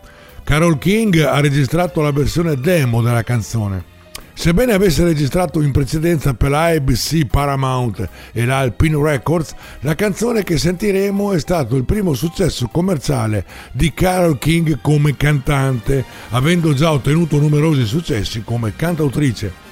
Carol 0.43 0.77
King 0.77 1.21
ha 1.21 1.39
registrato 1.39 2.01
la 2.01 2.11
versione 2.11 2.55
demo 2.55 3.01
della 3.01 3.23
canzone. 3.23 3.92
Sebbene 4.35 4.73
avesse 4.73 5.03
registrato 5.03 5.61
in 5.61 5.71
precedenza 5.71 6.33
per 6.33 6.49
la 6.49 6.65
ABC 6.65 7.25
Paramount 7.27 8.09
e 8.33 8.45
la 8.45 8.59
Alpine 8.59 9.01
Records, 9.01 9.53
la 9.81 9.95
canzone 9.95 10.43
che 10.43 10.57
sentiremo 10.57 11.33
è 11.33 11.39
stato 11.39 11.75
il 11.75 11.85
primo 11.85 12.13
successo 12.13 12.67
commerciale 12.67 13.45
di 13.71 13.93
Carol 13.93 14.39
King 14.39 14.79
come 14.81 15.15
cantante, 15.15 16.03
avendo 16.31 16.73
già 16.73 16.91
ottenuto 16.91 17.37
numerosi 17.37 17.85
successi 17.85 18.43
come 18.43 18.75
cantautrice. 18.75 19.62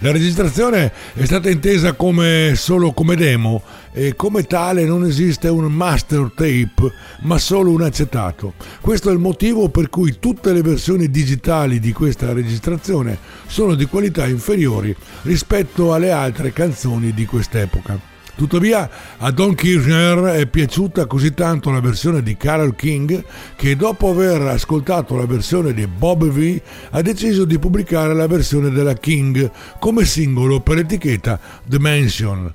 La 0.00 0.12
registrazione 0.12 0.92
è 1.14 1.24
stata 1.24 1.48
intesa 1.48 1.94
come 1.94 2.52
solo 2.54 2.92
come 2.92 3.16
demo 3.16 3.62
e 3.92 4.14
come 4.14 4.42
tale 4.42 4.84
non 4.84 5.04
esiste 5.04 5.48
un 5.48 5.64
master 5.72 6.32
tape 6.34 6.92
ma 7.20 7.38
solo 7.38 7.70
un 7.70 7.80
acetato. 7.80 8.52
Questo 8.82 9.08
è 9.08 9.12
il 9.12 9.18
motivo 9.18 9.70
per 9.70 9.88
cui 9.88 10.18
tutte 10.18 10.52
le 10.52 10.60
versioni 10.60 11.10
digitali 11.10 11.80
di 11.80 11.92
questa 11.92 12.34
registrazione 12.34 13.18
sono 13.46 13.74
di 13.74 13.86
qualità 13.86 14.26
inferiori 14.26 14.94
rispetto 15.22 15.94
alle 15.94 16.10
altre 16.10 16.52
canzoni 16.52 17.14
di 17.14 17.24
quest'epoca. 17.24 18.15
Tuttavia 18.36 18.88
a 19.16 19.30
Don 19.30 19.54
Kirchner 19.54 20.34
è 20.34 20.46
piaciuta 20.46 21.06
così 21.06 21.32
tanto 21.32 21.70
la 21.70 21.80
versione 21.80 22.22
di 22.22 22.36
Carol 22.36 22.76
King 22.76 23.24
che 23.56 23.76
dopo 23.76 24.10
aver 24.10 24.42
ascoltato 24.42 25.16
la 25.16 25.24
versione 25.24 25.72
di 25.72 25.86
Bob 25.86 26.26
V 26.26 26.60
ha 26.90 27.00
deciso 27.00 27.46
di 27.46 27.58
pubblicare 27.58 28.12
la 28.12 28.26
versione 28.26 28.68
della 28.70 28.92
King 28.92 29.50
come 29.78 30.04
singolo 30.04 30.60
per 30.60 30.76
l'etichetta 30.76 31.40
Dimension. 31.64 32.52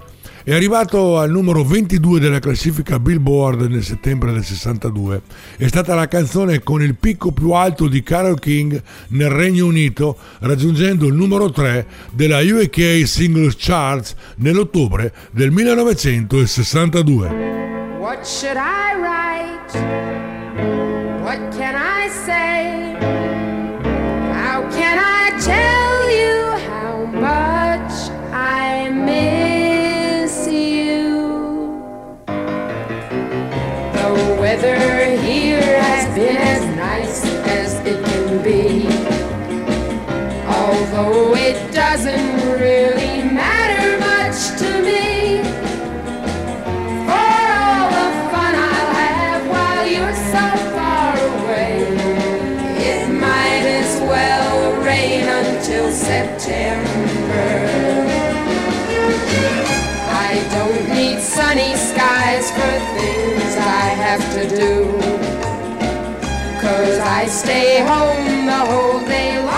È 0.52 0.53
arrivato 0.53 1.17
al 1.17 1.31
numero 1.31 1.63
22 1.63 2.19
della 2.19 2.39
classifica 2.39 2.99
Billboard 2.99 3.61
nel 3.69 3.85
settembre 3.85 4.33
del 4.33 4.44
62. 4.44 5.21
È 5.55 5.66
stata 5.67 5.95
la 5.95 6.09
canzone 6.09 6.61
con 6.61 6.81
il 6.81 6.95
picco 6.95 7.31
più 7.31 7.52
alto 7.52 7.88
di 7.88 8.03
Carol 8.03 8.38
King 8.38 8.84
nel 9.12 9.29
Regno 9.29 9.66
Unito, 9.66 10.17
raggiungendo 10.39 11.07
il 11.07 11.13
numero 11.13 11.51
3 11.51 11.88
della 12.12 12.41
UK 12.41 13.03
Singles 13.07 13.56
Charts 13.57 14.13
nell'ottobre 14.39 15.13
del 15.31 15.51
1962. 15.51 17.29
What 17.97 18.25
should 18.25 18.57
I 18.57 19.00
write? 19.00 19.72
What 21.22 21.56
can 21.56 21.75
I 21.75 22.09
say? 22.25 22.97
How 24.33 24.68
can 24.69 25.00
I 25.00 25.31
tell 25.39 26.09
you 26.12 26.57
how 26.68 27.06
much 27.06 28.12
I 28.33 28.89
miss? 28.91 29.41
Weather 34.56 35.16
here 35.22 35.62
has 35.62 36.13
been 36.13 36.35
as 36.35 36.75
nice 36.75 37.23
as 37.47 37.79
it 37.85 38.03
can 38.03 38.44
be. 38.44 38.85
Although 40.45 41.35
it 41.35 41.72
doesn't 41.72 42.31
I 67.03 67.25
stay 67.25 67.79
home 67.81 68.45
the 68.45 68.59
whole 68.69 69.00
day 69.06 69.38
long 69.39 69.50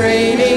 raining 0.00 0.49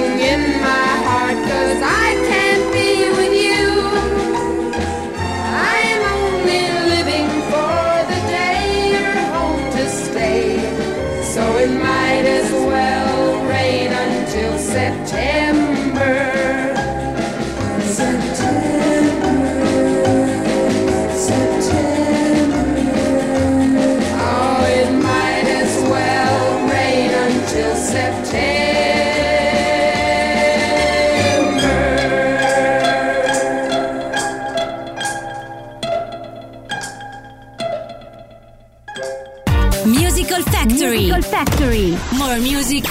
Factory. 40.66 41.94
More 42.12 42.40
music, 42.40 42.90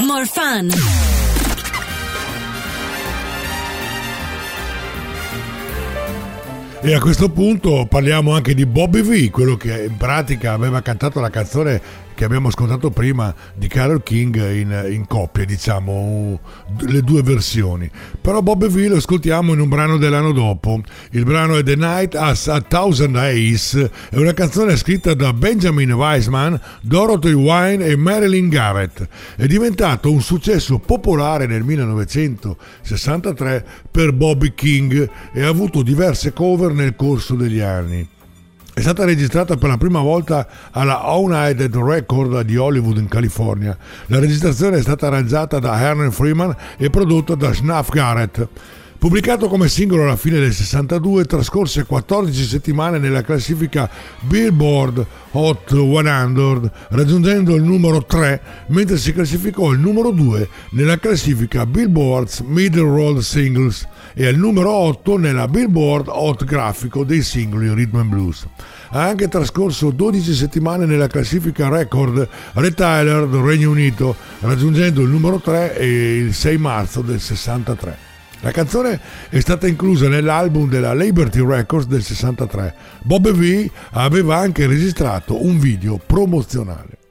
more 0.00 0.24
fun. 0.24 0.70
E 6.80 6.94
a 6.94 6.98
questo 6.98 7.28
punto 7.28 7.84
parliamo 7.86 8.34
anche 8.34 8.54
di 8.54 8.64
Bobby 8.64 9.02
V, 9.02 9.30
quello 9.30 9.58
che 9.58 9.84
in 9.90 9.96
pratica 9.98 10.54
aveva 10.54 10.80
cantato 10.80 11.20
la 11.20 11.28
canzone 11.28 11.80
che 12.14 12.24
abbiamo 12.24 12.48
ascoltato 12.48 12.90
prima 12.90 13.34
di 13.54 13.68
Carol 13.68 14.02
King 14.02 14.36
in, 14.36 14.88
in 14.90 15.06
coppia, 15.06 15.44
diciamo, 15.44 16.38
le 16.80 17.02
due 17.02 17.22
versioni. 17.22 17.90
Però 18.20 18.42
Bob 18.42 18.66
V 18.66 18.76
lo 18.88 18.96
ascoltiamo 18.96 19.52
in 19.52 19.60
un 19.60 19.68
brano 19.68 19.96
dell'anno 19.96 20.32
dopo. 20.32 20.80
Il 21.10 21.24
brano 21.24 21.56
è 21.56 21.62
The 21.62 21.76
Night 21.76 22.14
Has 22.14 22.48
a 22.48 22.60
Thousand 22.60 23.14
Days, 23.14 23.90
è 24.10 24.16
una 24.16 24.32
canzone 24.32 24.76
scritta 24.76 25.14
da 25.14 25.32
Benjamin 25.32 25.92
Weisman, 25.92 26.60
Dorothy 26.80 27.32
Wine 27.32 27.84
e 27.84 27.96
Marilyn 27.96 28.48
Garrett. 28.48 29.06
È 29.36 29.46
diventato 29.46 30.10
un 30.10 30.20
successo 30.20 30.78
popolare 30.78 31.46
nel 31.46 31.62
1963 31.62 33.64
per 33.90 34.12
Bobby 34.12 34.52
King 34.54 35.08
e 35.32 35.42
ha 35.42 35.48
avuto 35.48 35.82
diverse 35.82 36.32
cover 36.32 36.72
nel 36.72 36.96
corso 36.96 37.34
degli 37.34 37.60
anni. 37.60 38.08
È 38.74 38.80
stata 38.80 39.04
registrata 39.04 39.56
per 39.56 39.68
la 39.68 39.76
prima 39.76 40.00
volta 40.00 40.48
alla 40.70 41.02
United 41.14 41.76
Record 41.76 42.40
di 42.40 42.56
Hollywood 42.56 42.96
in 42.96 43.06
California. 43.06 43.76
La 44.06 44.18
registrazione 44.18 44.78
è 44.78 44.80
stata 44.80 45.08
arrangiata 45.08 45.58
da 45.58 45.78
Herman 45.78 46.10
Freeman 46.10 46.56
e 46.78 46.88
prodotta 46.88 47.34
da 47.34 47.52
Snuff 47.52 47.90
Garrett. 47.90 48.48
Pubblicato 48.96 49.48
come 49.48 49.68
singolo 49.68 50.04
alla 50.04 50.16
fine 50.16 50.38
del 50.38 50.54
62, 50.54 51.24
trascorse 51.26 51.84
14 51.84 52.44
settimane 52.44 52.98
nella 52.98 53.20
classifica 53.20 53.90
Billboard 54.20 55.04
Hot 55.32 55.68
100, 55.68 56.70
raggiungendo 56.90 57.54
il 57.54 57.64
numero 57.64 58.04
3, 58.06 58.40
mentre 58.68 58.96
si 58.96 59.12
classificò 59.12 59.72
il 59.72 59.80
numero 59.80 60.12
2 60.12 60.48
nella 60.70 60.98
classifica 60.98 61.66
Billboard's 61.66 62.40
Middle 62.40 62.84
Road 62.84 63.18
Singles 63.18 63.86
e 64.14 64.26
al 64.26 64.36
numero 64.36 64.70
8 64.70 65.18
nella 65.18 65.48
Billboard 65.48 66.08
Hot 66.08 66.44
Grafico 66.44 67.04
dei 67.04 67.22
singoli 67.22 67.72
Rhythm 67.72 67.96
and 67.96 68.08
Blues. 68.08 68.46
Ha 68.90 69.02
anche 69.02 69.28
trascorso 69.28 69.90
12 69.90 70.34
settimane 70.34 70.86
nella 70.86 71.06
classifica 71.06 71.68
record 71.68 72.28
Retailer 72.54 73.26
del 73.26 73.40
Regno 73.40 73.70
Unito, 73.70 74.14
raggiungendo 74.40 75.00
il 75.00 75.08
numero 75.08 75.38
3 75.38 75.76
il 75.78 76.34
6 76.34 76.58
marzo 76.58 77.00
del 77.00 77.20
63. 77.20 78.10
La 78.40 78.50
canzone 78.50 79.00
è 79.28 79.38
stata 79.38 79.68
inclusa 79.68 80.08
nell'album 80.08 80.68
della 80.68 80.94
Liberty 80.94 81.44
Records 81.46 81.86
del 81.86 82.02
63. 82.02 82.74
Bob 83.02 83.30
V 83.30 83.70
aveva 83.92 84.36
anche 84.36 84.66
registrato 84.66 85.44
un 85.44 85.60
video 85.60 85.98
promozionale. 86.04 87.01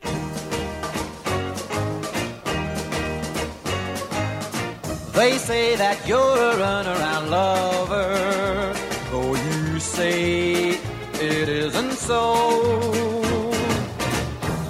They 5.13 5.37
say 5.37 5.75
that 5.75 6.07
you're 6.07 6.19
a 6.19 6.55
runaround 6.55 7.29
lover, 7.29 8.73
though 9.11 9.35
you 9.35 9.79
say 9.79 10.79
it 11.15 11.49
isn't 11.49 11.91
so. 11.91 13.51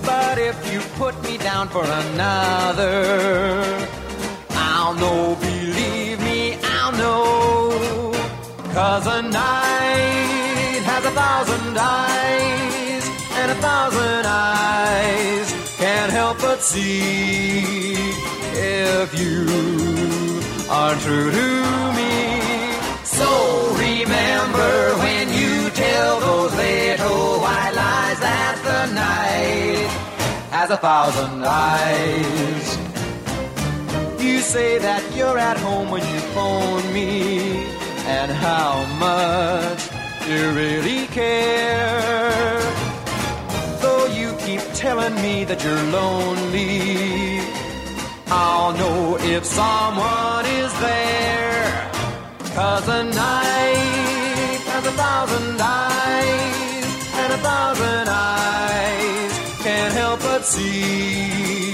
But 0.04 0.40
if 0.40 0.74
you 0.74 0.80
put 0.98 1.22
me 1.24 1.38
down 1.38 1.70
for 1.70 1.84
another, 1.84 3.06
I'll 4.50 4.96
know, 4.96 5.38
believe 5.40 6.20
me, 6.20 6.58
I'll 6.64 6.92
know. 6.94 8.12
Cause 8.74 9.06
a 9.06 9.22
night 9.22 10.82
has 10.92 11.06
a 11.06 11.12
thousand 11.12 11.78
eyes, 11.78 13.06
and 13.40 13.52
a 13.52 13.56
thousand 13.56 14.26
eyes 14.26 15.76
can't 15.78 16.12
help 16.12 16.40
but 16.40 16.62
see 16.62 18.31
if 18.62 19.20
you 19.20 19.42
are 20.70 20.96
true 20.96 21.32
to 21.32 21.48
me. 21.98 22.14
So 23.04 23.30
remember 23.88 24.72
when 25.04 25.26
you 25.34 25.70
tell 25.72 26.20
those 26.20 26.54
little 26.56 27.40
white 27.40 27.74
lies 27.82 28.20
that 28.20 28.56
the 28.70 28.94
night 28.94 29.90
has 30.52 30.70
a 30.70 30.78
thousand 30.78 31.44
eyes. 31.44 32.78
You 34.24 34.40
say 34.40 34.78
that 34.78 35.04
you're 35.16 35.38
at 35.38 35.58
home 35.58 35.90
when 35.90 36.04
you 36.14 36.20
phone 36.36 36.86
me, 36.94 37.66
and 38.06 38.32
how 38.32 38.86
much 39.08 39.82
you 40.30 40.52
really 40.52 41.08
care. 41.08 42.60
Though 43.82 44.06
you 44.06 44.36
keep 44.46 44.62
telling 44.74 45.16
me 45.16 45.46
that 45.46 45.64
you're 45.64 45.84
lonely. 46.00 47.61
I'll 48.34 48.72
know 48.72 49.18
if 49.20 49.44
someone 49.44 50.46
is 50.46 50.72
there. 50.80 51.92
Cause 52.56 52.88
a 52.88 53.04
night 53.04 54.60
has 54.72 54.86
a 54.86 54.92
thousand 54.92 55.60
eyes, 55.60 56.86
and 57.22 57.34
a 57.34 57.38
thousand 57.50 58.08
eyes 58.08 59.34
can't 59.62 59.94
help 59.94 60.22
but 60.22 60.46
see 60.46 61.74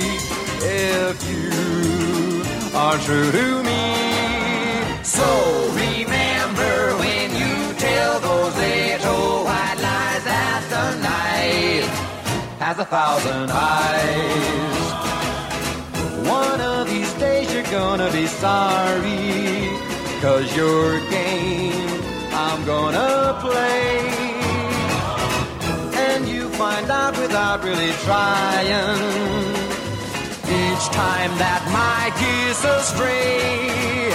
if 0.64 1.16
you 1.30 2.42
are 2.76 2.98
true 3.06 3.32
to 3.32 3.64
me. 3.64 5.04
So 5.04 5.28
remember 5.76 6.98
when 6.98 7.36
you 7.42 7.74
tell 7.78 8.20
those 8.20 8.56
little 8.58 9.44
white 9.46 9.80
lies 9.88 10.24
that 10.32 10.62
the 10.74 10.88
night 11.14 11.86
has 12.60 12.80
a 12.80 12.86
thousand 12.86 13.52
eyes. 13.52 15.17
One 16.28 16.62
of 16.62 16.90
these 16.90 17.12
days 17.14 17.54
you're 17.54 17.72
gonna 17.72 18.12
be 18.12 18.28
sorry. 18.28 19.70
Cause 20.22 20.56
your 20.56 21.00
game 21.10 22.02
I'm 22.34 22.66
gonna 22.66 23.38
play. 23.40 24.00
And 26.06 26.28
you 26.28 26.50
find 26.50 26.90
out 26.90 27.18
without 27.18 27.64
really 27.64 27.92
trying. 28.06 28.98
Each 30.60 30.86
time 30.90 31.32
that 31.44 31.64
my 31.80 32.04
kiss 32.22 32.60
astray. 32.64 34.12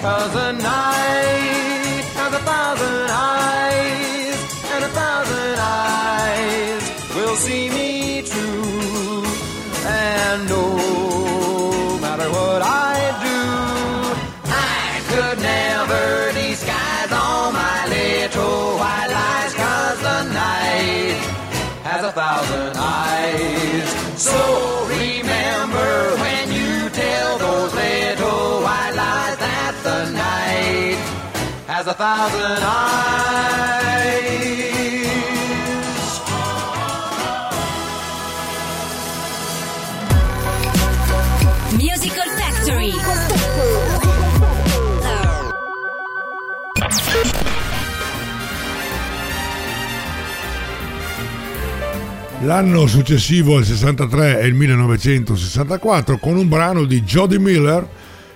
Cause 0.00 0.34
a 0.34 0.52
night 0.52 2.04
has 2.18 2.32
a 2.34 2.42
thousand 2.50 3.10
eyes. 3.10 4.38
And 4.72 4.84
a 4.84 4.88
thousand 4.88 5.56
eyes 5.58 6.82
will 7.14 7.36
see 7.36 7.70
me 7.70 8.22
true. 8.22 9.24
And 9.86 10.48
no 10.48 10.62
matter 10.72 11.15
what 12.30 12.62
I 12.62 12.94
do, 13.26 13.42
I 14.50 15.00
could 15.10 15.38
never 15.38 16.32
disguise 16.32 17.12
all 17.12 17.52
my 17.52 17.86
little 17.88 18.76
white 18.78 19.10
lies. 19.10 19.54
Cause 19.54 19.98
the 20.08 20.22
night 20.32 21.18
has 21.84 22.04
a 22.04 22.12
thousand 22.12 22.72
eyes. 22.76 23.88
So 24.20 24.40
remember 24.88 26.16
when 26.22 26.52
you 26.52 26.88
tell 26.90 27.38
those 27.38 27.72
little 27.74 28.62
white 28.66 28.94
lies 29.02 29.36
that 29.46 29.74
the 29.82 30.10
night 30.10 30.98
has 31.66 31.86
a 31.86 31.94
thousand 31.94 32.62
eyes. 32.62 33.75
L'anno 52.42 52.86
successivo 52.86 53.56
al 53.56 53.64
63 53.64 54.40
è 54.40 54.44
il 54.44 54.52
1964 54.52 56.18
con 56.18 56.36
un 56.36 56.48
brano 56.48 56.84
di 56.84 57.00
Jody 57.02 57.38
Miller. 57.38 57.88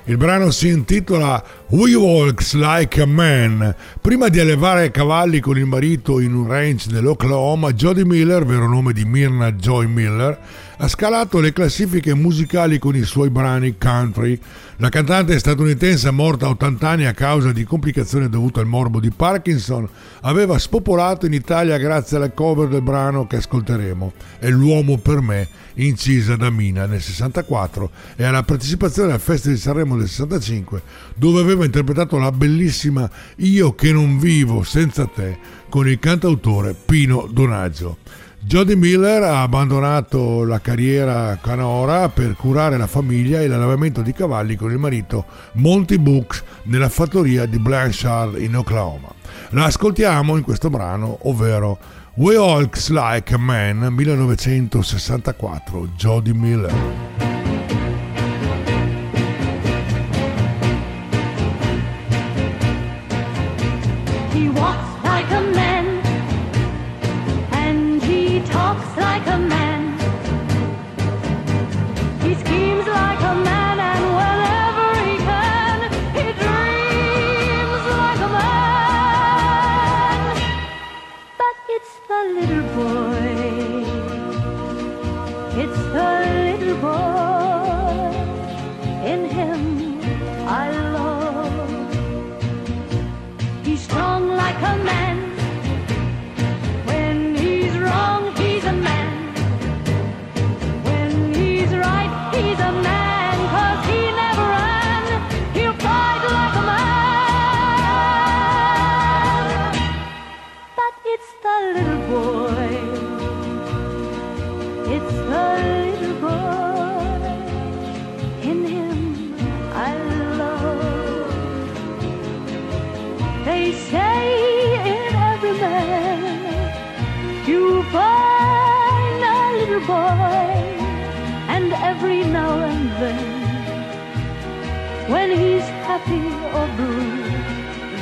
Il 0.04 0.16
brano 0.16 0.50
si 0.50 0.68
intitola 0.68 1.44
We 1.68 1.94
Walks 1.94 2.54
Like 2.54 3.02
a 3.02 3.06
Man. 3.06 3.74
Prima 4.00 4.28
di 4.28 4.40
allevare 4.40 4.90
cavalli 4.90 5.38
con 5.40 5.58
il 5.58 5.66
marito 5.66 6.18
in 6.18 6.34
un 6.34 6.48
ranch 6.48 6.86
dell'Oklahoma, 6.86 7.72
Jody 7.72 8.04
Miller, 8.04 8.44
vero 8.44 8.66
nome 8.66 8.94
di 8.94 9.04
Myrna 9.04 9.52
Joy 9.52 9.86
Miller, 9.86 10.36
ha 10.78 10.88
scalato 10.88 11.38
le 11.38 11.52
classifiche 11.52 12.14
musicali 12.14 12.78
con 12.78 12.96
i 12.96 13.02
suoi 13.02 13.28
brani 13.28 13.76
country. 13.76 14.40
La 14.80 14.88
cantante 14.88 15.38
statunitense 15.38 16.10
morta 16.10 16.46
a 16.46 16.48
80 16.48 16.88
anni 16.88 17.04
a 17.04 17.12
causa 17.12 17.52
di 17.52 17.64
complicazioni 17.64 18.30
dovute 18.30 18.60
al 18.60 18.66
morbo 18.66 18.98
di 18.98 19.10
Parkinson 19.10 19.86
aveva 20.22 20.58
spopolato 20.58 21.26
in 21.26 21.34
Italia 21.34 21.76
grazie 21.76 22.16
alla 22.16 22.30
cover 22.30 22.66
del 22.66 22.80
brano 22.80 23.26
che 23.26 23.36
ascolteremo, 23.36 24.10
È 24.38 24.48
l'uomo 24.48 24.96
per 24.96 25.20
me, 25.20 25.46
incisa 25.74 26.34
da 26.36 26.48
Mina 26.48 26.86
nel 26.86 27.02
64 27.02 27.90
e 28.16 28.24
alla 28.24 28.42
partecipazione 28.42 29.12
al 29.12 29.20
Festival 29.20 29.56
di 29.56 29.60
Sanremo 29.60 29.96
del 29.98 30.08
65 30.08 30.82
dove 31.14 31.42
aveva 31.42 31.66
interpretato 31.66 32.16
la 32.16 32.32
bellissima 32.32 33.10
Io 33.36 33.74
che 33.74 33.92
non 33.92 34.18
vivo 34.18 34.62
senza 34.62 35.04
te 35.04 35.36
con 35.68 35.88
il 35.90 35.98
cantautore 35.98 36.74
Pino 36.74 37.28
Donaggio. 37.30 37.98
Jody 38.42 38.74
Miller 38.74 39.22
ha 39.22 39.42
abbandonato 39.42 40.44
la 40.44 40.60
carriera 40.60 41.38
canora 41.40 42.08
per 42.08 42.34
curare 42.34 42.78
la 42.78 42.86
famiglia 42.86 43.40
e 43.40 43.46
l'allevamento 43.46 44.00
di 44.00 44.14
cavalli 44.14 44.56
con 44.56 44.70
il 44.70 44.78
marito 44.78 45.26
Monty 45.52 45.98
Brooks 45.98 46.42
nella 46.64 46.88
fattoria 46.88 47.44
di 47.44 47.58
Blanchard 47.58 48.40
in 48.40 48.56
Oklahoma. 48.56 49.12
La 49.50 49.66
ascoltiamo 49.66 50.36
in 50.36 50.42
questo 50.42 50.70
brano, 50.70 51.18
ovvero 51.24 51.78
We 52.14 52.36
Walks 52.36 52.88
Like 52.88 53.34
a 53.34 53.38
Man 53.38 53.86
1964, 53.90 55.88
Jody 55.96 56.32
Miller. 56.32 57.29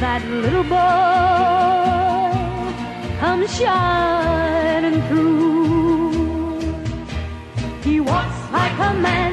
That 0.00 0.22
little 0.30 0.62
boy 0.62 0.78
comes 3.20 3.50
shining 3.58 4.57
walks 8.78 8.94
like 8.94 8.96
a 8.96 9.00
man, 9.00 9.27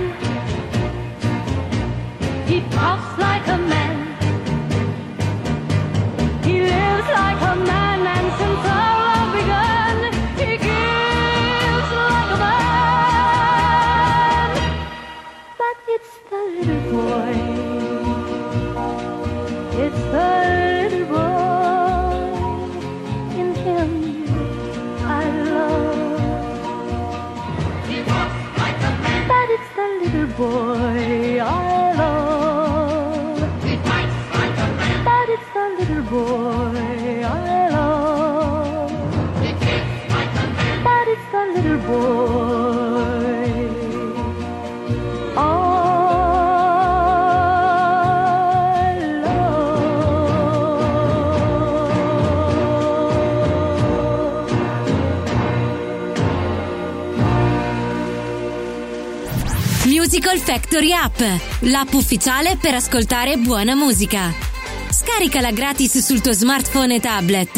Factory 60.76 60.92
App, 60.92 61.22
l'app 61.60 61.94
ufficiale 61.94 62.58
per 62.60 62.74
ascoltare 62.74 63.38
buona 63.38 63.76
musica. 63.76 64.34
Scaricala 64.90 65.54
gratis 65.54 66.00
sul 66.00 66.20
tuo 66.20 66.34
smartphone 66.34 66.96
e 66.96 67.00
tablet. 67.00 67.58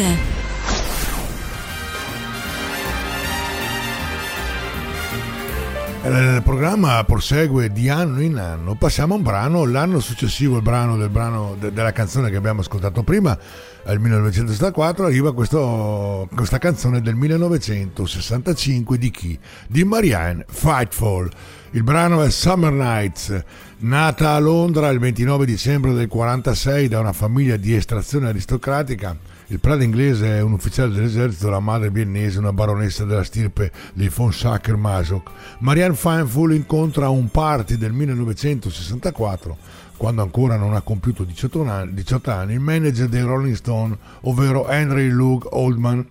Eh, 6.04 6.36
Il 6.36 6.42
programma 6.44 7.02
prosegue 7.02 7.72
di 7.72 7.88
anno 7.88 8.22
in 8.22 8.38
anno. 8.38 8.76
Passiamo 8.76 9.14
a 9.14 9.16
un 9.16 9.24
brano. 9.24 9.64
L'anno 9.64 9.98
successivo, 9.98 10.56
il 10.56 10.62
brano, 10.62 10.96
del 10.96 11.08
brano 11.08 11.56
de- 11.58 11.72
della 11.72 11.90
canzone 11.92 12.30
che 12.30 12.36
abbiamo 12.36 12.60
ascoltato 12.60 13.02
prima, 13.02 13.36
al 13.84 13.98
1964, 13.98 15.06
arriva 15.06 15.34
questo- 15.34 16.28
questa 16.34 16.58
canzone 16.58 17.00
del 17.00 17.16
1965 17.16 18.96
di 18.96 19.10
chi? 19.10 19.36
Di 19.66 19.82
Marianne 19.82 20.44
Fightful. 20.48 21.28
Il 21.72 21.82
brano 21.82 22.22
è 22.22 22.30
Summer 22.30 22.72
Nights. 22.72 23.44
Nata 23.80 24.32
a 24.32 24.38
Londra 24.38 24.88
il 24.88 24.98
29 24.98 25.44
dicembre 25.44 25.92
del 25.92 26.08
46 26.08 26.88
da 26.88 26.98
una 26.98 27.12
famiglia 27.12 27.56
di 27.56 27.74
estrazione 27.74 28.28
aristocratica, 28.28 29.14
il 29.50 29.60
padre 29.60 29.84
inglese 29.84 30.36
è 30.36 30.40
un 30.40 30.52
ufficiale 30.52 30.92
dell'esercito, 30.92 31.50
la 31.50 31.60
madre 31.60 31.90
viennese 31.90 32.38
una 32.38 32.52
baronessa 32.52 33.04
della 33.04 33.22
stirpe 33.22 33.70
dei 33.92 34.08
von 34.08 34.32
Sacher 34.32 34.76
Masoch. 34.76 35.30
Marianne 35.60 35.94
Faithfull 35.94 36.52
incontra 36.52 37.06
a 37.06 37.10
un 37.10 37.30
party 37.30 37.76
del 37.76 37.92
1964, 37.92 39.56
quando 39.96 40.22
ancora 40.22 40.56
non 40.56 40.74
ha 40.74 40.80
compiuto 40.80 41.24
18 41.24 41.64
anni, 41.64 41.94
18 41.94 42.30
anni, 42.30 42.52
il 42.54 42.60
manager 42.60 43.08
dei 43.08 43.22
Rolling 43.22 43.54
Stone, 43.54 43.96
ovvero 44.22 44.68
Henry 44.68 45.08
Luke 45.08 45.46
Oldman. 45.50 46.06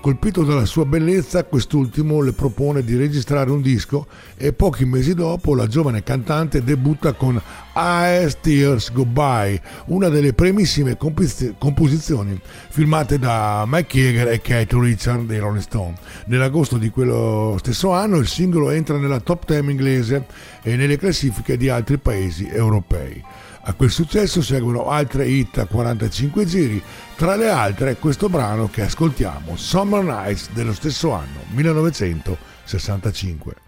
Colpito 0.00 0.44
dalla 0.44 0.64
sua 0.64 0.84
bellezza, 0.84 1.42
quest'ultimo 1.44 2.20
le 2.20 2.32
propone 2.32 2.84
di 2.84 2.96
registrare 2.96 3.50
un 3.50 3.60
disco 3.60 4.06
e 4.36 4.52
pochi 4.52 4.84
mesi 4.84 5.12
dopo 5.12 5.56
la 5.56 5.66
giovane 5.66 6.04
cantante 6.04 6.62
debutta 6.62 7.14
con 7.14 7.40
As 7.72 8.38
Tears 8.40 8.92
Go 8.92 9.04
By, 9.04 9.60
una 9.86 10.08
delle 10.08 10.32
primissime 10.34 10.96
composizioni 10.96 12.40
filmate 12.68 13.18
da 13.18 13.64
Mike 13.66 13.98
Jagger 13.98 14.28
e 14.28 14.40
Kate 14.40 14.78
Richard 14.78 15.26
dei 15.26 15.40
Rolling 15.40 15.62
Stone. 15.62 15.94
Nell'agosto 16.26 16.78
di 16.78 16.90
quello 16.90 17.56
stesso 17.58 17.90
anno 17.90 18.18
il 18.18 18.28
singolo 18.28 18.70
entra 18.70 18.98
nella 18.98 19.18
top 19.18 19.46
10 19.46 19.68
inglese 19.68 20.26
e 20.62 20.76
nelle 20.76 20.96
classifiche 20.96 21.56
di 21.56 21.68
altri 21.68 21.98
paesi 21.98 22.48
europei. 22.48 23.20
A 23.60 23.74
quel 23.74 23.90
successo 23.90 24.40
seguono 24.40 24.88
altre 24.88 25.28
hit 25.28 25.58
a 25.58 25.66
45 25.66 26.46
giri, 26.46 26.82
tra 27.18 27.34
le 27.34 27.48
altre 27.48 27.96
questo 27.96 28.28
brano 28.28 28.68
che 28.68 28.82
ascoltiamo, 28.82 29.56
Summer 29.56 30.04
Nights 30.04 30.50
dello 30.52 30.72
stesso 30.72 31.10
anno, 31.10 31.40
1965. 31.48 33.67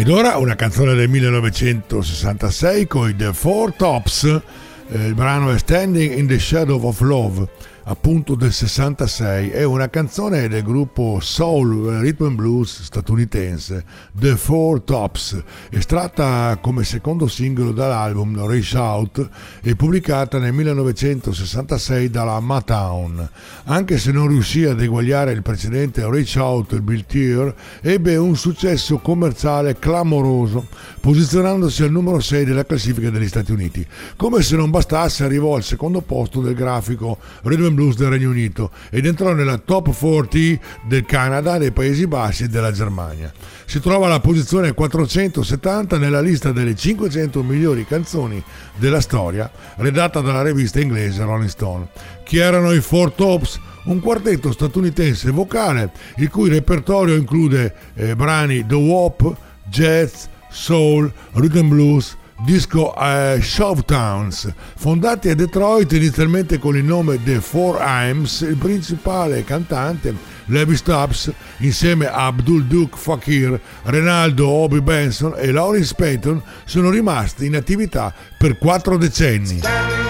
Ed 0.00 0.08
ora 0.08 0.38
una 0.38 0.54
canzone 0.54 0.94
del 0.94 1.10
1966 1.10 2.86
con 2.86 3.10
i 3.10 3.14
The 3.14 3.34
Four 3.34 3.74
Tops, 3.74 4.24
eh, 4.24 5.06
il 5.06 5.12
brano 5.12 5.52
è 5.52 5.58
Standing 5.58 6.16
in 6.16 6.26
the 6.26 6.38
Shadow 6.38 6.82
of 6.82 7.02
Love, 7.02 7.46
appunto 7.84 8.34
del 8.34 8.52
66, 8.52 9.50
è 9.50 9.64
una 9.64 9.88
canzone 9.88 10.48
del 10.48 10.62
gruppo 10.62 11.18
Soul 11.20 12.00
Rhythm 12.00 12.24
and 12.24 12.34
Blues 12.36 12.82
statunitense 12.82 13.84
The 14.12 14.36
Four 14.36 14.82
Tops, 14.82 15.42
estratta 15.70 16.58
come 16.60 16.84
secondo 16.84 17.26
singolo 17.26 17.72
dall'album 17.72 18.46
Reach 18.46 18.74
Out 18.74 19.28
e 19.62 19.74
pubblicata 19.76 20.38
nel 20.38 20.52
1966 20.52 22.10
dalla 22.10 22.40
Motown. 22.40 23.28
Anche 23.64 23.98
se 23.98 24.12
non 24.12 24.28
riuscì 24.28 24.64
ad 24.64 24.80
eguagliare 24.80 25.32
il 25.32 25.42
precedente 25.42 26.08
Reach 26.08 26.36
Out 26.36 26.72
il 26.72 26.82
Bill 26.82 27.04
Tear, 27.06 27.54
ebbe 27.80 28.16
un 28.16 28.36
successo 28.36 28.98
commerciale 28.98 29.78
clamoroso, 29.78 30.66
posizionandosi 31.00 31.82
al 31.82 31.90
numero 31.90 32.20
6 32.20 32.44
della 32.44 32.64
classifica 32.64 33.10
degli 33.10 33.28
Stati 33.28 33.52
Uniti. 33.52 33.86
Come 34.16 34.42
se 34.42 34.56
non 34.56 34.70
bastasse, 34.70 35.24
arrivò 35.24 35.56
al 35.56 35.62
secondo 35.62 36.00
posto 36.00 36.40
del 36.40 36.54
grafico 36.54 37.18
Rhythm 37.42 37.69
and 37.70 37.74
Blues 37.74 37.96
del 37.96 38.10
Regno 38.10 38.30
Unito 38.30 38.70
ed 38.90 39.06
entrò 39.06 39.32
nella 39.32 39.58
top 39.58 39.94
40 39.96 40.62
del 40.86 41.04
Canada, 41.06 41.58
dei 41.58 41.70
Paesi 41.70 42.06
Bassi 42.06 42.44
e 42.44 42.48
della 42.48 42.72
Germania. 42.72 43.32
Si 43.64 43.80
trova 43.80 44.06
alla 44.06 44.20
posizione 44.20 44.74
470 44.74 45.96
nella 45.96 46.20
lista 46.20 46.52
delle 46.52 46.74
500 46.74 47.42
migliori 47.42 47.86
canzoni 47.86 48.42
della 48.76 49.00
storia, 49.00 49.50
redatta 49.76 50.20
dalla 50.20 50.42
rivista 50.42 50.80
inglese 50.80 51.22
Rolling 51.22 51.48
Stone. 51.48 51.88
Chi 52.24 52.38
erano 52.38 52.72
i 52.72 52.80
Four 52.80 53.12
Tops? 53.12 53.60
Un 53.82 54.00
quartetto 54.00 54.52
statunitense 54.52 55.30
vocale 55.30 55.90
il 56.16 56.28
cui 56.28 56.50
repertorio 56.50 57.14
include 57.14 57.74
eh, 57.94 58.14
brani 58.14 58.66
The 58.66 58.74
Wop, 58.74 59.34
jazz, 59.64 60.26
soul, 60.50 61.10
rhythm 61.32 61.68
blues, 61.68 62.16
disco 62.44 62.94
eh, 62.96 63.38
Showtowns, 63.40 64.52
fondati 64.76 65.28
a 65.28 65.34
Detroit 65.34 65.92
inizialmente 65.92 66.58
con 66.58 66.76
il 66.76 66.84
nome 66.84 67.22
The 67.22 67.40
Four 67.40 67.78
Imes, 67.80 68.40
il 68.40 68.56
principale 68.56 69.44
cantante 69.44 70.14
Levi 70.46 70.76
Stubbs 70.76 71.32
insieme 71.58 72.06
a 72.06 72.26
Abdul 72.26 72.64
Duke 72.64 72.96
Fakir, 72.96 73.60
Renaldo 73.84 74.48
Obi 74.48 74.80
Benson 74.80 75.34
e 75.36 75.50
Lawrence 75.50 75.94
Payton 75.94 76.42
sono 76.64 76.90
rimasti 76.90 77.46
in 77.46 77.56
attività 77.56 78.12
per 78.36 78.58
quattro 78.58 78.96
decenni. 78.96 80.09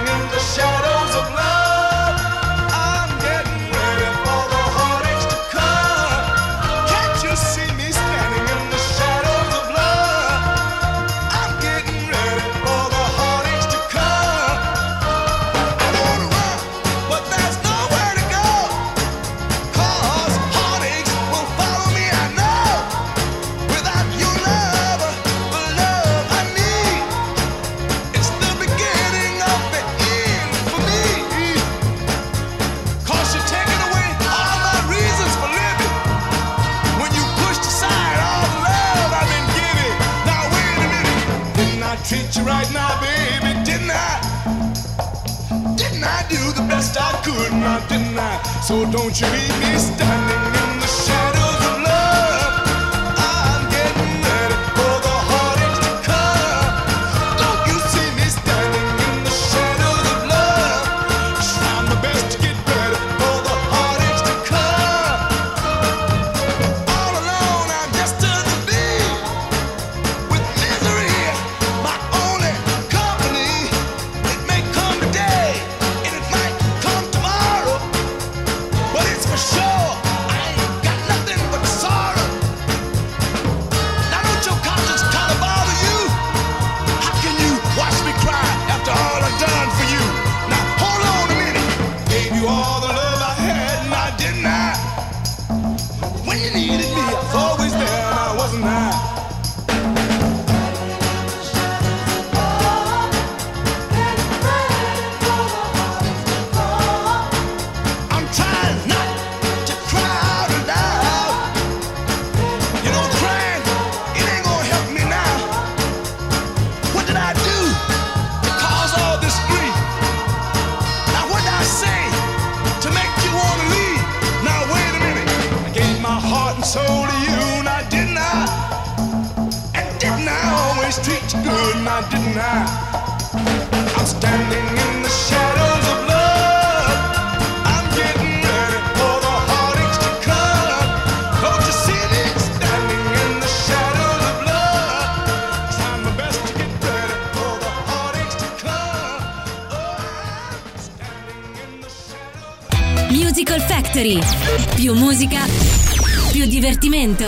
Divertimento. 157.00 157.26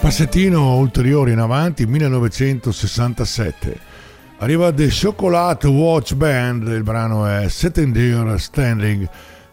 Passettino 0.00 0.76
ulteriore 0.76 1.30
in 1.32 1.38
avanti, 1.38 1.86
1967. 1.86 3.78
Arriva 4.38 4.72
The 4.72 4.88
Chocolate 4.88 5.68
Watch 5.68 6.14
Band, 6.14 6.66
il 6.68 6.82
brano 6.82 7.26
è 7.26 7.48
Sitting 7.48 7.94
There 7.94 8.38
Standing 8.38 9.08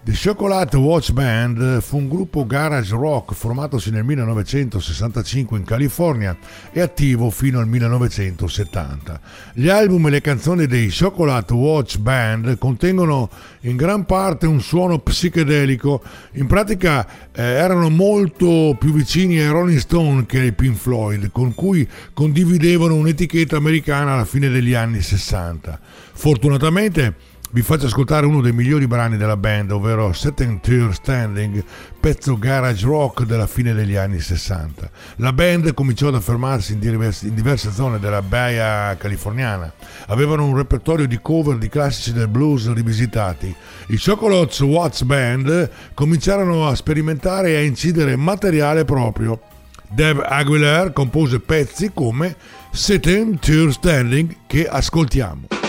The 0.07 0.13
Chocolate 0.13 0.77
Watch 0.77 1.11
Band 1.11 1.81
fu 1.81 1.97
un 1.97 2.07
gruppo 2.07 2.45
garage 2.45 2.95
rock 2.95 3.33
formatosi 3.33 3.91
nel 3.91 4.05
1965 4.05 5.57
in 5.57 5.65
California 5.65 6.37
e 6.71 6.79
attivo 6.79 7.29
fino 7.29 7.59
al 7.59 7.67
1970. 7.67 9.19
Gli 9.51 9.67
album 9.67 10.07
e 10.07 10.11
le 10.11 10.21
canzoni 10.21 10.65
dei 10.65 10.89
Chocolate 10.97 11.53
Watch 11.53 11.97
Band 11.97 12.57
contengono 12.57 13.29
in 13.63 13.75
gran 13.75 14.05
parte 14.05 14.47
un 14.47 14.61
suono 14.61 14.99
psichedelico, 14.99 16.01
in 16.35 16.47
pratica 16.47 17.05
eh, 17.33 17.43
erano 17.43 17.89
molto 17.89 18.77
più 18.79 18.93
vicini 18.93 19.37
ai 19.41 19.49
Rolling 19.49 19.79
Stone 19.79 20.25
che 20.25 20.39
ai 20.39 20.53
Pink 20.53 20.77
Floyd, 20.77 21.31
con 21.33 21.53
cui 21.53 21.85
condividevano 22.13 22.95
un'etichetta 22.95 23.57
americana 23.57 24.13
alla 24.13 24.23
fine 24.23 24.47
degli 24.47 24.73
anni 24.73 25.01
60. 25.01 25.77
Fortunatamente 26.13 27.35
vi 27.51 27.61
faccio 27.61 27.85
ascoltare 27.85 28.25
uno 28.25 28.41
dei 28.41 28.51
migliori 28.51 28.87
brani 28.87 29.15
della 29.15 29.37
band, 29.37 29.71
ovvero 29.71 30.11
Setting 30.11 30.59
Tear 30.59 30.93
Standing, 30.93 31.63
pezzo 31.99 32.37
garage 32.37 32.85
rock 32.85 33.23
della 33.23 33.47
fine 33.47 33.73
degli 33.73 33.95
anni 33.95 34.19
60. 34.19 34.89
La 35.17 35.31
band 35.31 35.73
cominciò 35.73 36.09
ad 36.09 36.15
affermarsi 36.15 36.73
in 36.73 36.79
diverse, 36.79 37.27
in 37.27 37.35
diverse 37.35 37.71
zone 37.71 37.99
della 37.99 38.21
Baia 38.21 38.95
californiana. 38.97 39.71
Avevano 40.07 40.45
un 40.45 40.57
repertorio 40.57 41.07
di 41.07 41.19
cover 41.21 41.57
di 41.57 41.69
classici 41.69 42.11
del 42.11 42.27
blues 42.27 42.71
rivisitati. 42.73 43.55
I 43.87 43.97
Chocolates 43.97 44.59
Watts 44.59 45.03
Band 45.03 45.69
cominciarono 45.93 46.67
a 46.67 46.75
sperimentare 46.75 47.51
e 47.51 47.55
a 47.55 47.61
incidere 47.61 48.17
materiale 48.17 48.83
proprio. 48.83 49.39
Dave 49.89 50.21
Aguilar 50.21 50.91
compose 50.91 51.39
pezzi 51.39 51.91
come 51.93 52.35
Setting 52.71 53.39
Tear 53.39 53.71
Standing 53.71 54.35
che 54.47 54.67
ascoltiamo. 54.67 55.66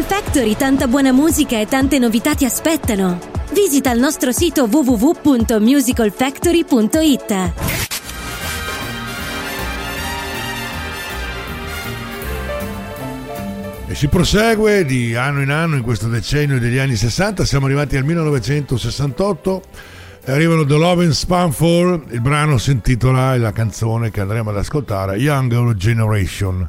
Musical 0.00 0.22
Factory 0.22 0.56
tanta 0.56 0.88
buona 0.88 1.12
musica 1.12 1.60
e 1.60 1.66
tante 1.66 1.98
novità 1.98 2.34
ti 2.34 2.46
aspettano. 2.46 3.18
Visita 3.52 3.90
il 3.90 4.00
nostro 4.00 4.32
sito 4.32 4.64
www.musicalfactory.it. 4.64 7.52
E 13.88 13.94
si 13.94 14.08
prosegue 14.08 14.86
di 14.86 15.14
anno 15.14 15.42
in 15.42 15.50
anno 15.50 15.76
in 15.76 15.82
questo 15.82 16.08
decennio 16.08 16.58
degli 16.58 16.78
anni 16.78 16.96
60, 16.96 17.44
siamo 17.44 17.66
arrivati 17.66 17.98
al 17.98 18.04
1968 18.04 19.62
e 20.24 20.32
arrivano 20.32 20.64
The 20.64 20.76
Loving 20.76 21.12
Spamfall, 21.12 22.06
il 22.08 22.22
brano 22.22 22.56
si 22.56 22.70
intitola, 22.70 23.34
e 23.34 23.38
la 23.38 23.52
canzone 23.52 24.10
che 24.10 24.22
andremo 24.22 24.48
ad 24.48 24.56
ascoltare, 24.56 25.16
Younger 25.16 25.74
Generation. 25.74 26.66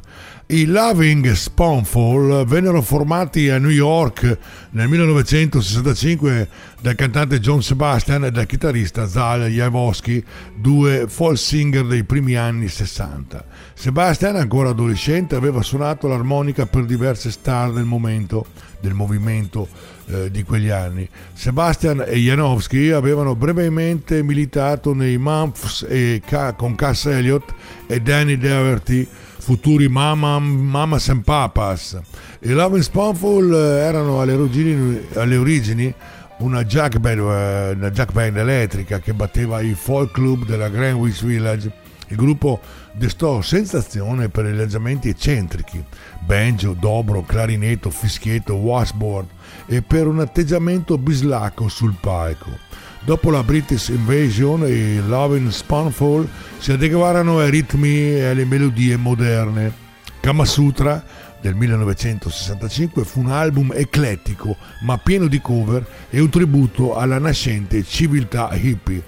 I 0.52 0.66
Loving 0.66 1.32
Spawnfall 1.32 2.44
vennero 2.44 2.82
formati 2.82 3.48
a 3.48 3.56
New 3.56 3.70
York 3.70 4.36
nel 4.72 4.86
1965 4.86 6.46
dal 6.78 6.94
cantante 6.94 7.40
John 7.40 7.62
Sebastian 7.62 8.26
e 8.26 8.30
dal 8.30 8.44
chitarrista 8.44 9.06
Zal 9.06 9.46
Jaworski, 9.46 10.22
due 10.54 11.06
folk 11.08 11.38
singer 11.38 11.86
dei 11.86 12.04
primi 12.04 12.34
anni 12.34 12.68
60. 12.68 13.42
Sebastian, 13.72 14.36
ancora 14.36 14.68
adolescente, 14.68 15.36
aveva 15.36 15.62
suonato 15.62 16.06
l'armonica 16.06 16.66
per 16.66 16.84
diverse 16.84 17.30
star 17.30 17.72
del 17.72 17.84
momento, 17.84 18.44
del 18.78 18.92
movimento 18.92 19.66
eh, 20.04 20.30
di 20.30 20.42
quegli 20.42 20.68
anni. 20.68 21.08
Sebastian 21.32 22.04
e 22.06 22.18
Janowski 22.18 22.90
avevano 22.90 23.34
brevemente 23.34 24.22
militato 24.22 24.92
nei 24.92 25.16
Mumps 25.16 25.86
e 25.88 26.20
Ca- 26.22 26.52
con 26.52 26.74
Cass 26.74 27.06
Elliott 27.06 27.54
e 27.86 28.02
Danny 28.02 28.36
Doherty 28.36 29.08
futuri 29.42 29.88
Mama, 29.88 30.38
Mamas 30.38 31.08
and 31.08 31.24
Papas. 31.24 31.98
I 32.42 32.52
Love 32.52 32.76
and 32.76 32.84
Spoonful 32.84 33.52
eh, 33.52 33.80
erano 33.80 34.20
alle 34.20 34.34
origini, 34.34 35.04
alle 35.14 35.36
origini 35.36 35.92
una, 36.38 36.64
jack 36.64 36.98
band, 36.98 37.18
eh, 37.18 37.70
una 37.72 37.90
jack 37.90 38.12
band 38.12 38.36
elettrica 38.36 39.00
che 39.00 39.12
batteva 39.12 39.60
i 39.60 39.74
folk 39.74 40.12
club 40.12 40.44
della 40.46 40.68
Greenwich 40.68 41.24
Village. 41.24 41.72
Il 42.06 42.16
gruppo 42.16 42.60
destò 42.92 43.40
sensazione 43.40 44.28
per 44.28 44.44
i 44.44 44.54
leggiamenti 44.54 45.08
eccentrici, 45.08 45.82
banjo, 46.20 46.76
dobro, 46.78 47.22
clarinetto, 47.22 47.90
fischietto, 47.90 48.54
washboard 48.54 49.28
e 49.66 49.82
per 49.82 50.06
un 50.06 50.20
atteggiamento 50.20 50.98
bislacco 50.98 51.68
sul 51.68 51.96
palco. 52.00 52.70
Dopo 53.04 53.30
la 53.30 53.42
British 53.42 53.88
Invasion 53.88 54.64
i 54.64 55.00
Loving 55.04 55.48
Spoonful 55.48 56.28
si 56.58 56.70
adeguarono 56.70 57.40
ai 57.40 57.50
ritmi 57.50 58.12
e 58.12 58.26
alle 58.26 58.44
melodie 58.44 58.96
moderne. 58.96 59.72
Kama 60.20 60.44
Sutra 60.44 61.04
del 61.40 61.56
1965 61.56 63.02
fu 63.04 63.18
un 63.18 63.30
album 63.30 63.72
eclettico 63.74 64.56
ma 64.82 64.98
pieno 64.98 65.26
di 65.26 65.40
cover 65.40 65.84
e 66.10 66.20
un 66.20 66.30
tributo 66.30 66.94
alla 66.94 67.18
nascente 67.18 67.82
civiltà 67.82 68.50
hippie. 68.54 69.02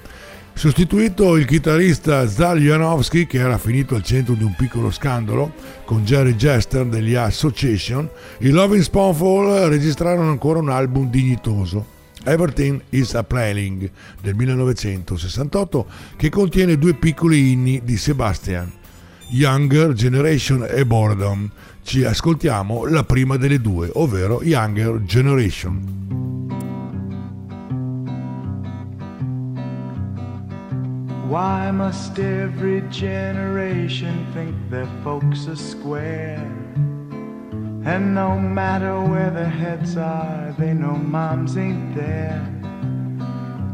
Sostituito 0.54 1.37
il 1.37 1.46
chitarrista 1.46 2.26
Zal 2.28 2.59
Janowski, 2.59 3.28
che 3.28 3.38
era 3.38 3.59
finito 3.59 3.94
al 3.94 4.02
centro 4.02 4.35
di 4.35 4.42
un 4.42 4.57
piccolo 4.57 4.90
scandalo 4.90 5.52
con 5.85 6.04
Jerry 6.04 6.35
Jester 6.35 6.85
degli 6.87 7.14
Association, 7.14 8.11
i 8.38 8.50
Loving 8.50 8.83
Spoonful 8.83 9.68
registrarono 9.68 10.30
ancora 10.30 10.59
un 10.59 10.70
album 10.70 11.09
dignitoso. 11.11 11.93
Everything 12.24 12.82
is 12.88 13.14
a 13.14 13.22
Playing 13.22 13.90
del 14.22 14.34
1968 14.34 15.87
che 16.16 16.30
contiene 16.30 16.78
due 16.78 16.94
piccoli 16.94 17.52
inni 17.52 17.82
di 17.84 17.98
Sebastian, 17.98 18.72
Younger 19.28 19.92
Generation 19.92 20.66
e 20.68 20.87
Boredom. 20.87 21.50
Ci 21.82 22.02
ascoltiamo 22.02 22.87
la 22.87 23.04
prima 23.04 23.37
delle 23.37 23.60
due, 23.60 23.90
ovvero 23.92 24.42
Younger 24.42 25.02
Generation. 25.04 26.02
Why 31.28 31.70
must 31.70 32.18
every 32.18 32.82
generation 32.88 34.24
think 34.32 34.54
their 34.70 34.88
folks 35.02 35.46
are 35.46 35.56
square? 35.56 36.40
And 37.87 38.14
no 38.14 38.38
matter 38.38 38.99
where 39.03 39.29
their 39.29 39.44
heads 39.44 39.99
are, 39.99 40.55
they 40.59 40.73
know 40.73 40.97
moms 40.97 41.59
ain't 41.59 41.94
there. 41.94 42.40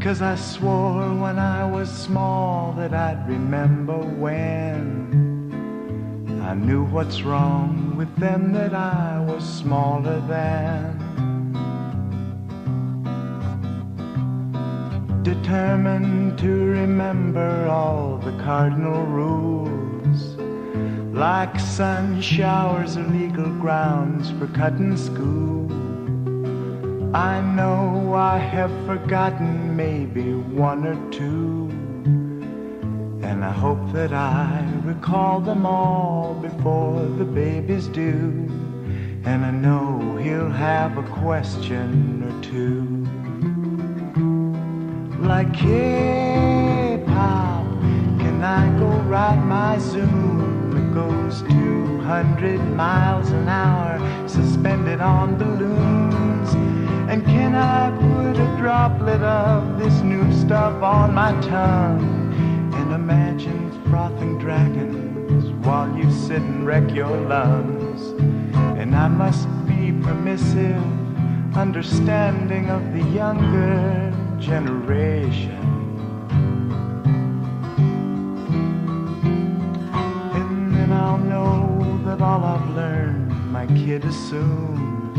Cause 0.01 0.21
I 0.21 0.35
swore 0.35 1.15
when 1.15 1.39
I 1.39 1.65
was 1.71 1.89
small 1.89 2.73
that 2.73 2.93
I'd 2.93 3.29
remember 3.29 3.99
when 3.99 5.21
I 6.43 6.55
knew 6.55 6.85
what's 6.87 7.23
wrong 7.23 7.95
with 7.97 8.13
them 8.17 8.53
that 8.55 8.75
I 8.75 9.21
was 9.21 9.45
smaller 9.45 10.19
than. 10.27 10.99
Determined 15.23 16.37
to 16.39 16.49
remember 16.49 17.69
all 17.69 18.19
the 18.19 18.33
cardinal 18.43 19.05
rules. 19.05 19.90
Like 21.21 21.61
sun 21.61 22.23
showers 22.23 22.97
are 22.97 23.07
legal 23.09 23.51
grounds 23.61 24.31
for 24.39 24.47
cutting 24.47 24.97
school. 24.97 25.71
I 27.15 27.43
know 27.43 28.15
I 28.15 28.39
have 28.39 28.71
forgotten 28.87 29.77
maybe 29.77 30.33
one 30.33 30.87
or 30.87 30.97
two. 31.11 31.69
And 33.23 33.45
I 33.45 33.53
hope 33.53 33.93
that 33.93 34.15
I 34.15 34.67
recall 34.83 35.41
them 35.41 35.67
all 35.67 36.33
before 36.41 37.03
the 37.03 37.27
babies 37.27 37.87
do. 37.89 38.49
And 39.27 39.45
I 39.45 39.51
know 39.51 40.17
he'll 40.17 40.49
have 40.49 40.97
a 40.97 41.03
question 41.03 42.23
or 42.25 42.33
two. 42.41 42.81
Like 45.23 45.53
K-pop, 45.53 46.47
can 48.23 48.43
I 48.43 48.79
go 48.79 48.87
ride 49.03 49.45
my 49.45 49.77
Zoom? 49.77 50.50
It 50.77 50.95
goes 50.95 51.43
200 51.43 52.59
miles 52.77 53.31
an 53.31 53.49
hour, 53.49 53.99
suspended 54.29 55.01
on 55.01 55.37
balloons. 55.37 56.55
And 57.11 57.25
can 57.25 57.55
I 57.55 57.91
put 57.91 58.41
a 58.41 58.57
droplet 58.57 59.21
of 59.21 59.79
this 59.79 60.01
new 60.01 60.33
stuff 60.33 60.83
on 60.83 61.15
my 61.15 61.33
tongue? 61.41 62.33
And 62.75 62.93
imagine 62.93 63.71
frothing 63.91 64.39
dragons 64.39 65.51
while 65.67 65.95
you 65.97 66.11
sit 66.11 66.41
and 66.41 66.67
wreck 66.67 66.91
your 66.95 67.17
lungs. 67.23 68.03
And 68.79 68.95
I 68.95 69.09
must 69.09 69.49
be 69.67 69.93
permissive, 70.03 70.83
understanding 71.57 72.71
of 72.71 72.93
the 72.93 73.03
younger 73.11 74.15
generation. 74.39 75.60
All 82.41 82.57
I've 82.57 82.71
learned 82.75 83.53
my 83.53 83.67
kid 83.67 84.05
assumes. 84.05 85.19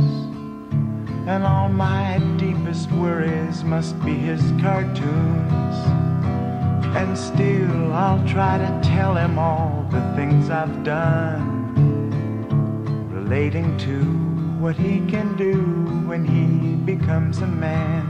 And 1.28 1.44
all 1.44 1.70
my 1.70 2.20
deepest 2.38 2.92
worries 2.92 3.64
must 3.64 4.00
be 4.04 4.14
his 4.14 4.42
cartoons. 4.60 5.76
And 6.96 7.18
still 7.18 7.94
I'll 7.94 8.28
try 8.28 8.58
to 8.58 8.80
tell 8.84 9.16
him 9.16 9.38
all 9.38 9.88
the 9.92 10.02
things 10.16 10.50
I've 10.50 10.84
done 10.84 11.50
relating 13.12 13.78
to 13.80 14.04
what 14.60 14.76
he 14.76 15.06
can 15.06 15.36
do 15.36 15.62
when 16.08 16.26
he 16.26 16.76
becomes 16.92 17.38
a 17.40 17.48
man. 17.48 18.08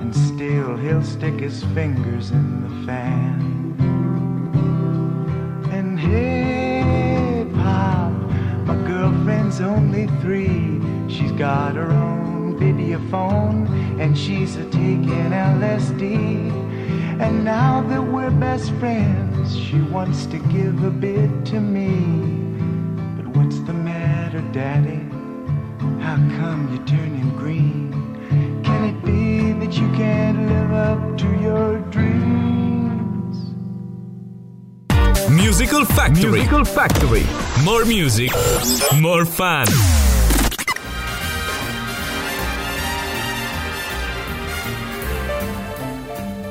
And 0.00 0.14
still 0.14 0.76
he'll 0.76 1.04
stick 1.04 1.34
his 1.34 1.62
fingers 1.74 2.32
in 2.32 2.62
the 2.62 2.86
fan. 2.86 3.76
And 5.70 5.98
hey, 5.98 6.39
only 9.60 10.06
three. 10.20 10.80
She's 11.08 11.32
got 11.32 11.76
her 11.76 11.90
own 11.90 12.58
video 12.58 12.98
phone 13.10 13.66
and 14.00 14.16
she's 14.16 14.56
a 14.56 14.64
taking 14.64 15.30
LSD. 15.30 16.50
And 17.20 17.44
now 17.44 17.82
that 17.88 18.02
we're 18.02 18.30
best 18.30 18.72
friends, 18.74 19.56
she 19.56 19.80
wants 19.82 20.26
to 20.26 20.38
give 20.38 20.82
a 20.84 20.90
bit 20.90 21.44
to 21.46 21.60
me. 21.60 21.92
But 23.16 23.36
what's 23.36 23.58
the 23.60 23.74
matter, 23.74 24.40
Daddy? 24.52 25.00
How 26.00 26.16
come 26.38 26.74
you're 26.74 26.86
turning 26.86 27.30
green? 27.36 27.59
Musical 35.60 35.84
Factory. 35.84 36.30
Musical 36.30 36.64
Factory. 36.64 37.26
More 37.64 37.84
music, 37.84 38.32
more 38.98 39.26
fun. 39.26 39.66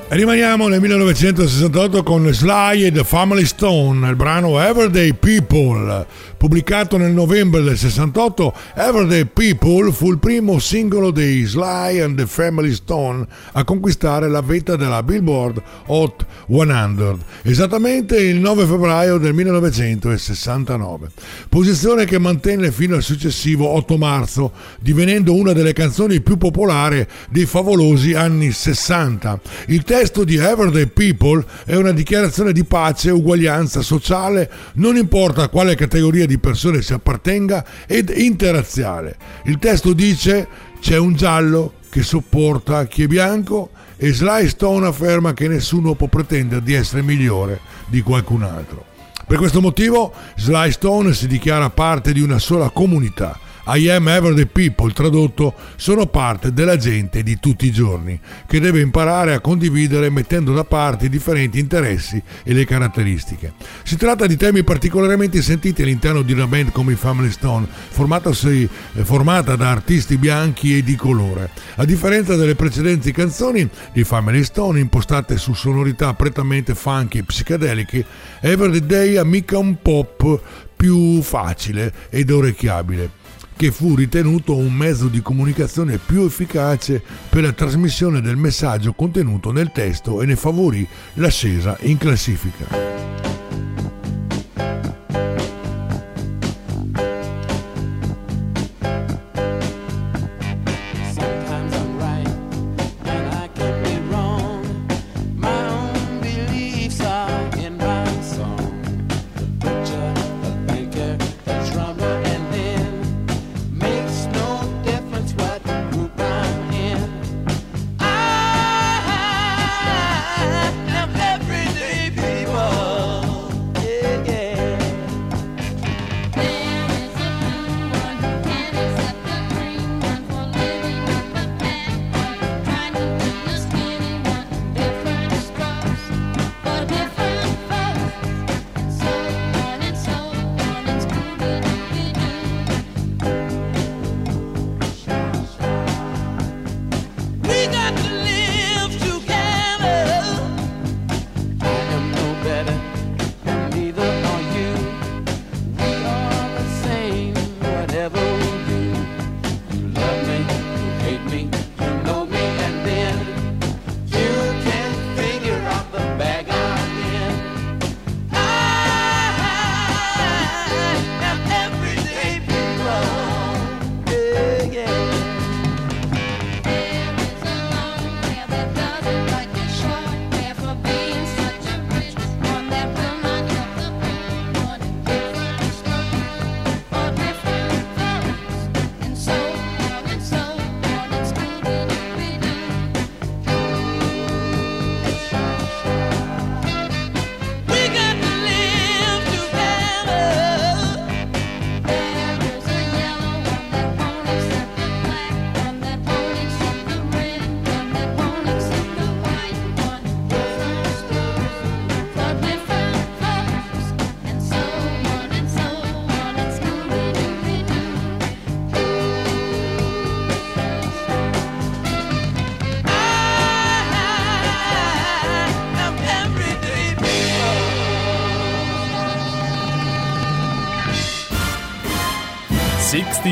Rimaniamo 0.09 0.67
nel 0.67 0.79
1968 0.79 2.03
con 2.03 2.31
Sly 2.31 2.83
e 2.83 2.91
The 2.91 3.03
Family 3.03 3.45
Stone, 3.45 4.07
il 4.07 4.15
brano 4.15 4.59
Everyday 4.59 5.13
People. 5.13 6.05
Pubblicato 6.39 6.95
nel 6.95 7.11
novembre 7.11 7.61
del 7.61 7.77
68, 7.77 8.53
Everyday 8.75 9.25
People 9.25 9.91
fu 9.91 10.09
il 10.09 10.19
primo 10.19 10.57
singolo 10.57 11.11
dei 11.11 11.43
Sly 11.43 11.99
and 11.99 12.15
The 12.15 12.25
Family 12.27 12.73
Stone 12.73 13.27
a 13.51 13.65
conquistare 13.65 14.29
la 14.29 14.39
vetta 14.39 14.77
della 14.77 15.03
Billboard 15.03 15.61
Hot 15.87 16.25
100, 16.47 17.19
esattamente 17.41 18.15
il 18.21 18.37
9 18.37 18.65
febbraio 18.65 19.17
del 19.17 19.33
1969. 19.33 21.09
Posizione 21.49 22.05
che 22.05 22.17
mantenne 22.17 22.71
fino 22.71 22.95
al 22.95 23.03
successivo 23.03 23.67
8 23.67 23.97
marzo, 23.97 24.53
divenendo 24.79 25.33
una 25.33 25.51
delle 25.51 25.73
canzoni 25.73 26.21
più 26.21 26.37
popolari 26.37 27.05
dei 27.29 27.45
favolosi 27.45 28.13
anni 28.13 28.53
60. 28.53 29.41
Il 29.67 29.83
testo 29.83 30.23
di 30.23 30.37
Everyday 30.37 30.87
People 30.87 31.43
è 31.65 31.75
una 31.75 31.91
dichiarazione 31.91 32.53
di 32.53 32.63
pace 32.63 33.09
e 33.09 33.11
uguaglianza 33.11 33.81
sociale, 33.81 34.49
non 34.75 34.95
importa 34.95 35.49
quale 35.49 35.75
categoria 35.75 36.27
di 36.29 36.37
persone 36.37 36.83
si 36.83 36.93
appartenga, 36.93 37.65
ed 37.87 38.13
interrazziale. 38.15 39.17
Il 39.45 39.57
testo 39.57 39.93
dice 39.93 40.47
c'è 40.79 40.97
un 40.97 41.15
giallo 41.15 41.73
che 41.89 42.03
sopporta 42.03 42.85
chi 42.85 43.03
è 43.03 43.07
bianco 43.07 43.71
e 43.97 44.13
Sly 44.13 44.47
Stone 44.47 44.85
afferma 44.85 45.33
che 45.33 45.47
nessuno 45.47 45.95
può 45.95 46.05
pretendere 46.05 46.61
di 46.61 46.73
essere 46.73 47.01
migliore 47.01 47.59
di 47.87 48.01
qualcun 48.01 48.43
altro. 48.43 48.85
Per 49.25 49.37
questo 49.37 49.59
motivo 49.59 50.13
Sly 50.35 50.71
Stone 50.71 51.13
si 51.13 51.27
dichiara 51.27 51.69
parte 51.71 52.13
di 52.13 52.21
una 52.21 52.37
sola 52.37 52.69
comunità. 52.69 53.37
I 53.71 53.87
am 53.89 54.07
ever 54.07 54.33
the 54.33 54.47
people, 54.47 54.91
tradotto, 54.91 55.53
sono 55.75 56.07
parte 56.07 56.51
della 56.51 56.75
gente 56.75 57.21
di 57.21 57.37
tutti 57.39 57.67
i 57.67 57.71
giorni, 57.71 58.19
che 58.47 58.59
deve 58.59 58.81
imparare 58.81 59.35
a 59.35 59.41
condividere 59.41 60.09
mettendo 60.09 60.53
da 60.53 60.63
parte 60.63 61.05
i 61.05 61.09
differenti 61.09 61.59
interessi 61.59 62.19
e 62.43 62.53
le 62.53 62.65
caratteristiche. 62.65 63.53
Si 63.83 63.95
tratta 63.95 64.25
di 64.25 64.37
temi 64.37 64.63
particolarmente 64.63 65.43
sentiti 65.43 65.83
all'interno 65.83 66.23
di 66.23 66.33
una 66.33 66.47
band 66.47 66.71
come 66.71 66.93
i 66.93 66.95
Family 66.95 67.29
Stone, 67.29 67.67
formatasi- 67.69 68.67
eh, 68.95 69.03
formata 69.03 69.55
da 69.55 69.69
artisti 69.69 70.17
bianchi 70.17 70.75
e 70.75 70.81
di 70.81 70.95
colore. 70.95 71.51
A 71.75 71.85
differenza 71.85 72.35
delle 72.35 72.55
precedenti 72.55 73.11
canzoni 73.11 73.69
di 73.93 74.03
Family 74.03 74.43
Stone, 74.45 74.79
impostate 74.79 75.37
su 75.37 75.53
sonorità 75.53 76.15
prettamente 76.15 76.73
funky 76.73 77.19
e 77.19 77.23
psichedeliche, 77.23 78.03
Ever 78.39 78.71
the 78.71 78.83
Day 78.83 79.17
ha 79.17 79.23
mica 79.23 79.59
un 79.59 79.79
pop 79.79 80.41
più 80.75 81.21
facile 81.21 81.93
ed 82.09 82.31
orecchiabile 82.31 83.19
che 83.59 83.71
fu 83.71 83.93
ritenuto 83.93 84.55
un 84.55 84.71
mezzo 84.71 85.09
di 85.09 85.21
comunicazione 85.21 85.97
più 85.97 86.23
efficace 86.23 87.03
per 87.27 87.43
la 87.43 87.51
trasmissione 87.51 88.21
del 88.21 88.37
messaggio 88.37 88.93
contenuto 88.93 89.51
nel 89.51 89.73
testo 89.73 90.21
e 90.21 90.25
ne 90.25 90.37
favorì 90.37 90.87
l'ascesa 91.15 91.75
in 91.81 91.97
classifica. 91.97 93.28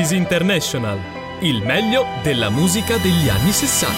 60s 0.08 0.14
International. 0.14 0.98
Il 1.40 1.62
meglio 1.62 2.06
della 2.22 2.48
musica 2.48 2.96
degli 2.96 3.28
anni 3.28 3.52
60. 3.52 3.92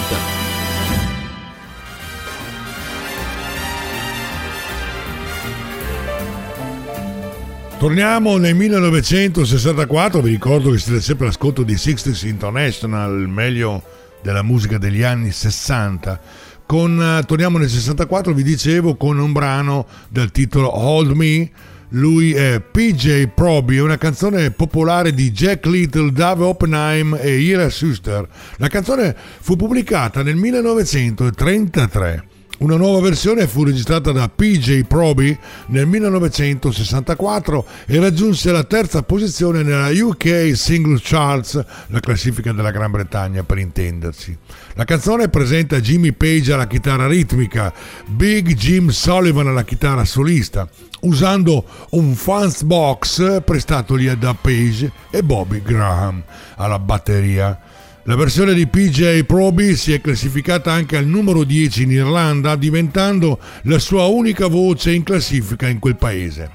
Torniamo 7.77 8.37
nel 8.37 8.55
1964, 8.55 10.21
vi 10.21 10.29
ricordo 10.29 10.71
che 10.71 10.77
siete 10.79 11.01
sempre 11.01 11.25
all'ascolto 11.25 11.63
di 11.63 11.73
60s 11.75 12.27
International, 12.27 13.19
il 13.19 13.27
meglio 13.27 13.81
della 14.21 14.43
musica 14.43 14.77
degli 14.77 15.03
anni 15.03 15.31
60. 15.31 16.19
Con, 16.65 17.01
eh, 17.01 17.23
torniamo 17.25 17.57
nel 17.57 17.69
64, 17.69 18.33
vi 18.33 18.43
dicevo, 18.43 18.95
con 18.95 19.17
un 19.17 19.31
brano 19.31 19.87
dal 20.09 20.31
titolo 20.31 20.77
Hold 20.77 21.11
Me. 21.11 21.51
Lui 21.93 22.33
è 22.33 22.61
PJ 22.61 23.27
Proby, 23.33 23.75
è 23.75 23.81
una 23.81 23.97
canzone 23.97 24.51
popolare 24.51 25.13
di 25.13 25.31
Jack 25.31 25.65
Little, 25.65 26.13
Dave 26.13 26.45
Oppenheim 26.45 27.17
e 27.19 27.37
Ira 27.39 27.69
Suster. 27.69 28.25
La 28.57 28.69
canzone 28.69 29.13
fu 29.41 29.57
pubblicata 29.57 30.23
nel 30.23 30.37
1933. 30.37 32.30
Una 32.61 32.75
nuova 32.75 33.01
versione 33.01 33.47
fu 33.47 33.63
registrata 33.63 34.11
da 34.11 34.29
PJ 34.29 34.83
Proby 34.83 35.35
nel 35.69 35.87
1964 35.87 37.65
e 37.87 37.99
raggiunse 37.99 38.51
la 38.51 38.63
terza 38.63 39.01
posizione 39.01 39.63
nella 39.63 39.89
UK 39.89 40.51
Singles 40.53 41.01
Charts, 41.03 41.65
la 41.87 41.99
classifica 41.99 42.51
della 42.51 42.69
Gran 42.69 42.91
Bretagna 42.91 43.41
per 43.41 43.57
intenderci. 43.57 44.37
La 44.75 44.85
canzone 44.85 45.27
presenta 45.29 45.79
Jimmy 45.79 46.11
Page 46.11 46.53
alla 46.53 46.67
chitarra 46.67 47.07
ritmica, 47.07 47.73
Big 48.05 48.53
Jim 48.53 48.89
Sullivan 48.89 49.47
alla 49.47 49.63
chitarra 49.63 50.05
solista, 50.05 50.69
usando 50.99 51.65
un 51.91 52.13
fuzz 52.13 52.61
box 52.61 53.41
prestatogli 53.43 54.07
da 54.11 54.35
Page 54.39 54.91
e 55.09 55.23
Bobby 55.23 55.63
Graham 55.63 56.21
alla 56.57 56.77
batteria. 56.77 57.59
La 58.05 58.15
versione 58.15 58.55
di 58.55 58.65
PJ 58.65 59.25
Proby 59.25 59.75
si 59.75 59.93
è 59.93 60.01
classificata 60.01 60.71
anche 60.71 60.97
al 60.97 61.05
numero 61.05 61.43
10 61.43 61.83
in 61.83 61.91
Irlanda, 61.91 62.55
diventando 62.55 63.37
la 63.63 63.77
sua 63.77 64.05
unica 64.05 64.47
voce 64.47 64.91
in 64.91 65.03
classifica 65.03 65.67
in 65.67 65.77
quel 65.77 65.97
paese. 65.97 66.49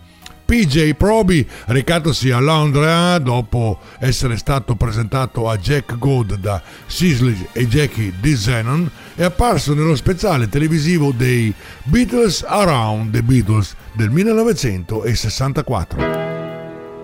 PJ 0.44 0.94
Proby, 0.94 1.46
recatosi 1.66 2.32
a 2.32 2.40
Londra 2.40 3.16
dopo 3.18 3.78
essere 4.00 4.36
stato 4.36 4.74
presentato 4.74 5.48
a 5.48 5.56
Jack 5.56 5.96
Good 5.98 6.38
da 6.38 6.60
Sisley 6.86 7.46
e 7.52 7.68
Jackie 7.68 8.14
DeZenon, 8.20 8.90
è 9.14 9.22
apparso 9.22 9.72
nello 9.72 9.94
speciale 9.94 10.48
televisivo 10.48 11.12
dei 11.12 11.54
Beatles 11.84 12.44
Around 12.46 13.12
the 13.12 13.22
Beatles 13.22 13.76
del 13.92 14.10
1964. 14.10 16.35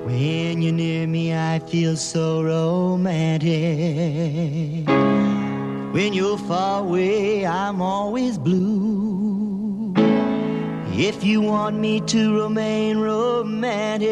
When 0.05 0.63
you're 0.63 0.73
near 0.73 1.07
me, 1.07 1.33
I 1.33 1.61
feel 1.61 1.97
so 1.97 2.43
romantic. 2.43 3.53
When 5.95 6.13
you're 6.13 6.39
far 6.39 6.81
away, 6.81 7.47
I'm 7.47 7.81
always 7.81 8.37
blue. 8.37 9.95
If 10.95 11.25
you 11.25 11.41
want 11.41 11.79
me 11.79 12.01
to 12.01 12.43
remain 12.43 12.99
romantic, 12.99 14.11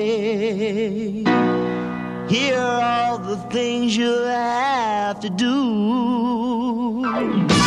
here 2.31 2.57
are 2.57 2.83
all 2.83 3.19
the 3.19 3.37
things 3.51 3.95
you'll 3.97 4.27
have 4.27 5.21
to 5.21 5.29
do. 5.29 7.60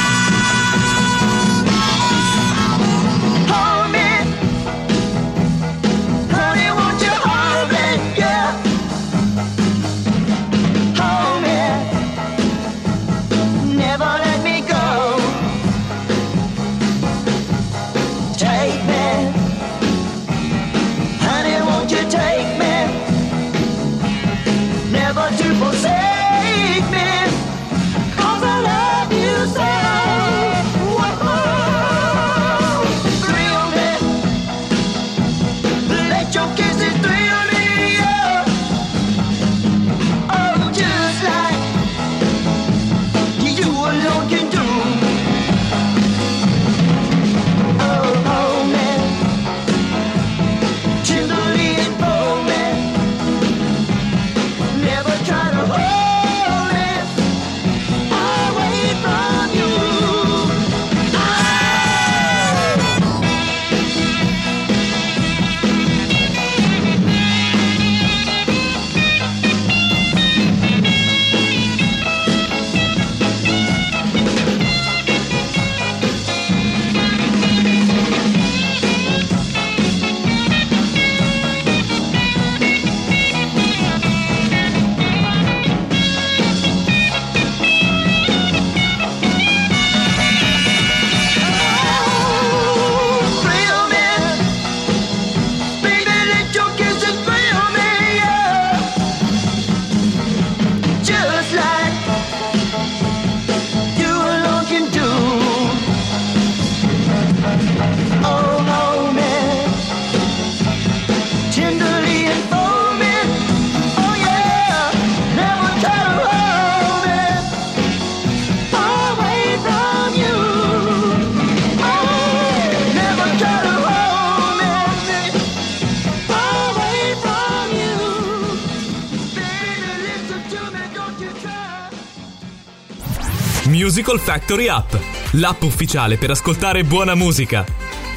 Musical 133.84 134.18
Factory 134.18 134.70
App, 134.70 134.94
l'app 135.32 135.62
ufficiale 135.64 136.16
per 136.16 136.30
ascoltare 136.30 136.86
buona 136.86 137.16
musica. 137.16 137.66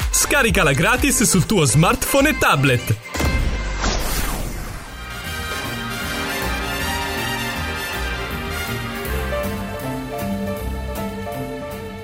Scaricala 0.09 0.71
gratis 0.71 1.23
sul 1.23 1.45
tuo 1.45 1.65
smartphone 1.65 2.29
e 2.29 2.37
tablet. 2.37 2.97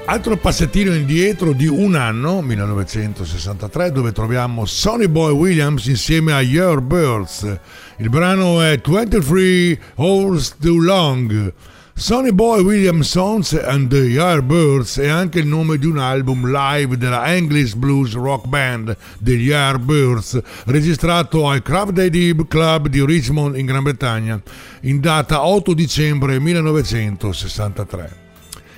Altro 0.08 0.36
passettino 0.36 0.94
indietro 0.94 1.54
di 1.54 1.66
un 1.68 1.96
anno, 1.96 2.42
1963, 2.42 3.94
dove 3.94 4.12
troviamo 4.12 4.66
Sonny 4.66 5.08
Boy 5.08 5.32
Williams 5.32 5.86
insieme 5.86 6.34
a 6.34 6.42
Yardbirds. 6.42 7.60
Il 8.00 8.10
brano 8.10 8.62
è 8.62 8.78
23 8.84 9.80
Hours 9.96 10.58
Too 10.60 10.82
Long. 10.82 11.54
Sonny 11.96 12.32
Boy 12.32 12.64
Williams 12.64 13.08
Songs 13.08 13.54
and 13.54 13.88
the 13.88 13.98
Yardbirds 13.98 14.98
è 14.98 15.08
anche 15.08 15.38
il 15.38 15.46
nome 15.46 15.78
di 15.78 15.86
un 15.86 16.00
album 16.00 16.52
live 16.52 16.98
della 16.98 17.24
English 17.28 17.76
Blues 17.76 18.14
Rock 18.14 18.48
Band 18.48 18.98
degli 19.20 19.50
Yardbirds, 19.50 20.42
registrato 20.66 21.48
al 21.48 21.62
Craft 21.62 21.92
Day 21.92 22.36
Club 22.48 22.88
di 22.88 23.06
Richmond 23.06 23.58
in 23.58 23.68
Gran 23.68 23.84
Bretagna, 23.84 24.42
in 24.82 25.00
data 25.02 25.46
8 25.46 25.74
dicembre 25.76 26.40
1963. 26.40 28.22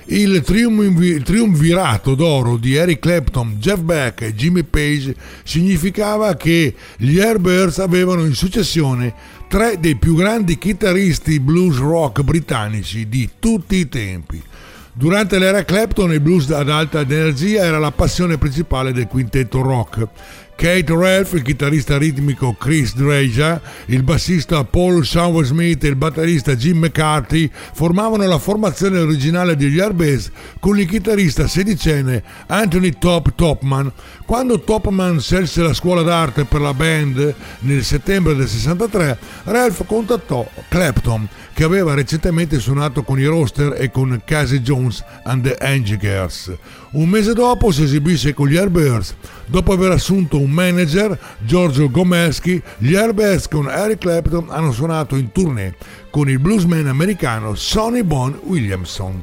Il 0.08 0.42
triumvi- 0.42 1.20
triumvirato 1.20 2.14
d'oro 2.14 2.58
di 2.58 2.76
Eric 2.76 3.00
Clapton, 3.00 3.56
Jeff 3.58 3.80
Beck 3.80 4.20
e 4.20 4.34
Jimmy 4.34 4.62
Page 4.62 5.16
significava 5.42 6.36
che 6.36 6.72
gli 6.98 7.18
Airbirds 7.18 7.78
avevano 7.78 8.24
in 8.24 8.34
successione 8.34 9.12
tre 9.48 9.78
dei 9.78 9.96
più 9.96 10.14
grandi 10.14 10.58
chitarristi 10.58 11.40
blues 11.40 11.78
rock 11.78 12.22
britannici 12.22 13.08
di 13.08 13.30
tutti 13.38 13.76
i 13.76 13.88
tempi. 13.88 14.42
Durante 14.92 15.38
l'era 15.38 15.64
Clapton 15.64 16.12
il 16.12 16.20
blues 16.20 16.50
ad 16.50 16.70
alta 16.70 17.00
energia 17.00 17.64
era 17.64 17.78
la 17.78 17.92
passione 17.92 18.38
principale 18.38 18.92
del 18.92 19.06
quintetto 19.06 19.60
rock. 19.60 20.08
Kate 20.56 20.86
Ralph, 20.88 21.34
il 21.34 21.42
chitarrista 21.42 21.98
ritmico 21.98 22.54
Chris 22.54 22.94
Dreja, 22.94 23.60
il 23.86 24.02
bassista 24.02 24.64
Paul 24.64 25.04
Smith 25.04 25.84
e 25.84 25.88
il 25.88 25.96
batterista 25.96 26.56
Jim 26.56 26.78
McCarthy 26.78 27.50
formavano 27.74 28.26
la 28.26 28.38
formazione 28.38 28.98
originale 28.98 29.54
degli 29.54 29.78
Airbase 29.78 30.32
con 30.58 30.78
il 30.78 30.88
chitarrista 30.88 31.46
sedicenne 31.46 32.22
Anthony 32.46 32.94
Top 32.98 33.34
Topman. 33.34 33.92
Quando 34.24 34.58
Topman 34.60 35.20
scelse 35.20 35.60
la 35.60 35.74
scuola 35.74 36.00
d'arte 36.00 36.44
per 36.44 36.62
la 36.62 36.72
band 36.72 37.34
nel 37.60 37.84
settembre 37.84 38.34
del 38.34 38.48
63, 38.48 39.18
Ralph 39.44 39.84
contattò 39.84 40.48
Clapton 40.68 41.28
che 41.52 41.64
aveva 41.64 41.94
recentemente 41.94 42.58
suonato 42.58 43.02
con 43.02 43.18
i 43.18 43.24
Roster 43.24 43.76
e 43.78 43.90
con 43.90 44.20
Casey 44.24 44.60
Jones 44.60 45.02
and 45.24 45.42
the 45.42 45.56
Angels. 45.58 46.52
Un 46.92 47.08
mese 47.08 47.32
dopo 47.32 47.72
si 47.72 47.82
esibisce 47.82 48.32
con 48.32 48.48
gli 48.48 48.56
Airbirds. 48.56 49.16
Dopo 49.46 49.72
aver 49.72 49.90
assunto 49.90 50.38
un 50.38 50.50
manager, 50.50 51.18
Giorgio 51.40 51.90
Gomelski, 51.90 52.62
gli 52.78 52.94
Airbirds 52.94 53.48
con 53.48 53.68
Eric 53.68 53.98
Clapton 53.98 54.46
hanno 54.48 54.72
suonato 54.72 55.16
in 55.16 55.32
tournée 55.32 55.74
con 56.10 56.28
il 56.28 56.38
bluesman 56.38 56.86
americano 56.86 57.54
Sonny 57.54 58.02
Bon 58.02 58.38
Williamson. 58.44 59.20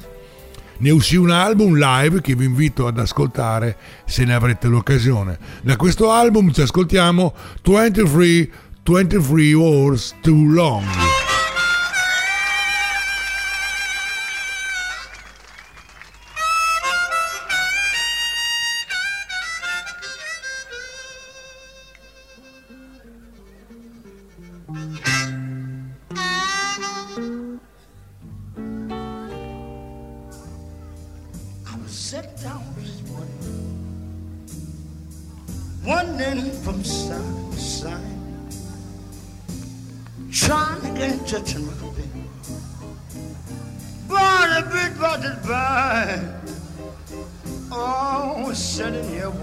Ne 0.78 0.90
uscì 0.90 1.16
un 1.16 1.30
album 1.30 1.76
live 1.78 2.22
che 2.22 2.36
vi 2.36 2.46
invito 2.46 2.88
ad 2.88 3.00
ascoltare 3.00 3.78
se 4.06 4.26
ne 4.26 4.34
avrete 4.34 4.68
l'occasione. 4.68 5.38
Da 5.62 5.76
questo 5.78 6.12
album 6.12 6.52
ci 6.52 6.62
ascoltiamo 6.62 7.34
23 7.64 8.50
23 8.84 9.54
Hours 9.54 10.16
Too 10.22 10.52
Long. 10.52 11.13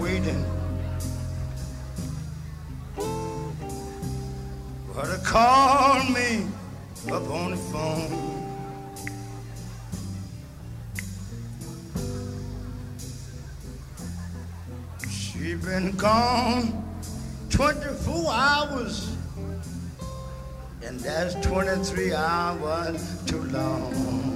Waiting. 0.01 0.45
But 4.93 5.05
her 5.05 5.21
called 5.23 6.09
me 6.09 6.47
up 7.11 7.29
on 7.29 7.51
the 7.51 7.57
phone. 7.57 8.31
She 15.09 15.55
been 15.55 15.91
gone 15.95 16.83
24 17.49 18.31
hours, 18.31 19.15
and 20.83 20.99
that's 20.99 21.35
23 21.45 22.13
hours 22.13 23.23
too 23.25 23.43
long. 23.45 24.30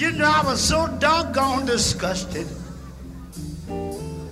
You 0.00 0.10
know, 0.12 0.32
I 0.34 0.42
was 0.46 0.62
so 0.62 0.88
doggone 0.98 1.66
disgusted. 1.66 2.46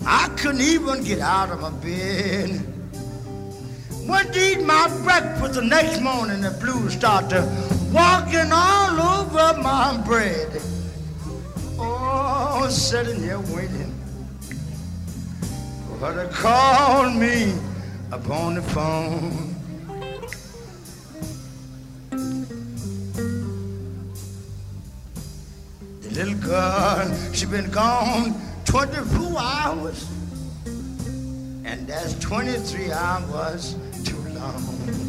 I 0.07 0.31
couldn't 0.39 0.62
even 0.62 1.05
get 1.05 1.19
out 1.19 1.51
of 1.51 1.61
my 1.61 1.69
bed. 1.69 2.64
Went 4.09 4.33
to 4.33 4.41
eat 4.41 4.64
my 4.64 4.89
breakfast 5.05 5.61
the 5.61 5.62
next 5.62 6.01
morning, 6.01 6.41
the 6.41 6.53
blues 6.53 6.95
started 6.95 7.45
walking 7.93 8.51
all 8.51 9.21
over 9.21 9.61
my 9.61 10.03
bread. 10.07 10.59
Oh, 11.79 12.66
sitting 12.71 13.21
here 13.21 13.39
waiting 13.39 13.93
for 15.87 15.99
her 15.99 16.25
to 16.27 16.33
call 16.33 17.11
me 17.11 17.53
upon 18.11 18.55
the 18.55 18.62
phone. 18.62 19.47
Little 26.19 26.35
girl, 26.35 27.33
she 27.33 27.47
been 27.47 27.71
gone 27.71 28.35
24 28.64 29.39
hours, 29.39 30.11
and 31.64 31.87
that's 31.87 32.19
23 32.19 32.91
hours 32.91 33.77
too 34.05 34.19
long. 34.31 35.07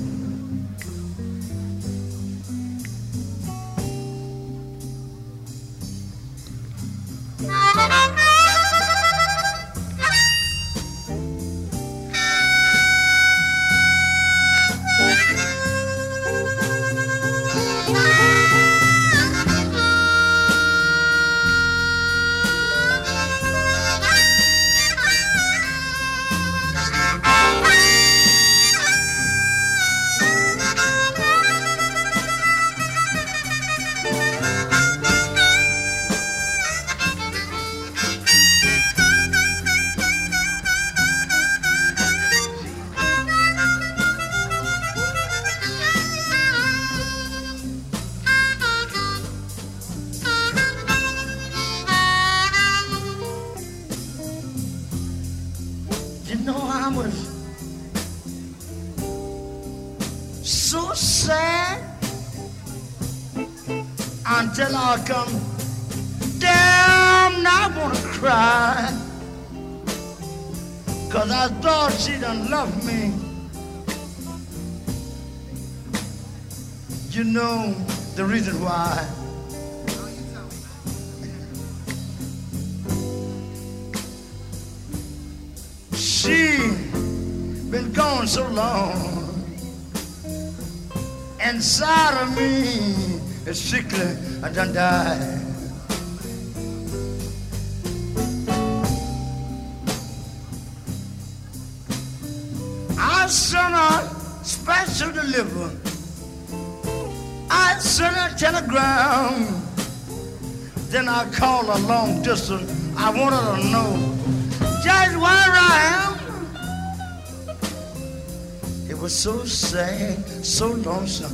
Was 119.10 119.18
so 119.18 119.43
sad, 119.43 120.24
so 120.45 120.68
lonesome, 120.68 121.34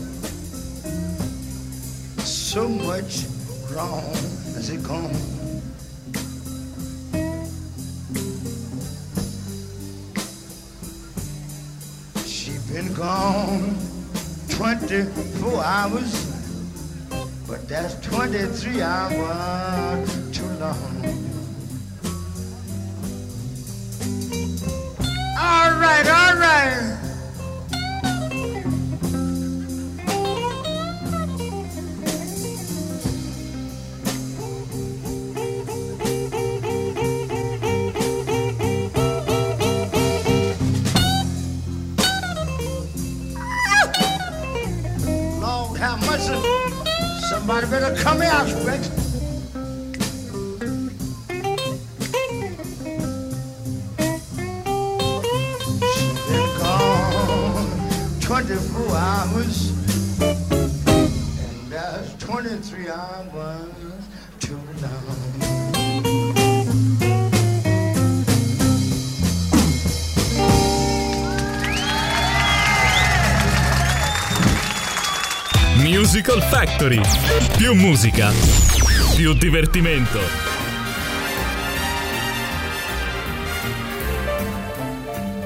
so 2.24 2.70
much 2.70 3.26
wrong 3.70 4.16
as 4.56 4.70
it 4.70 4.82
gone. 4.82 5.14
She 12.26 12.54
been 12.72 12.94
gone 12.94 13.76
24 14.52 15.62
hours, 15.62 16.32
but 17.46 17.68
that's 17.68 17.96
23 18.08 18.82
hours 18.82 20.32
too 20.32 20.48
long. 20.64 20.96
All 25.38 25.72
right, 25.78 26.08
all 26.08 26.38
right. 26.38 27.05
Somebody 47.46 47.70
better 47.70 47.96
come 48.02 48.22
here, 48.22 48.32
Rex. 48.66 48.89
Been 56.28 56.50
gone 56.58 58.20
24 58.20 58.96
hours. 58.98 59.70
And 61.39 61.72
that's 61.72 62.16
23 62.18 62.89
hours 62.89 63.14
Factory. 76.50 77.02
Più 77.58 77.74
musica, 77.74 78.32
più 79.16 79.34
divertimento. 79.34 80.20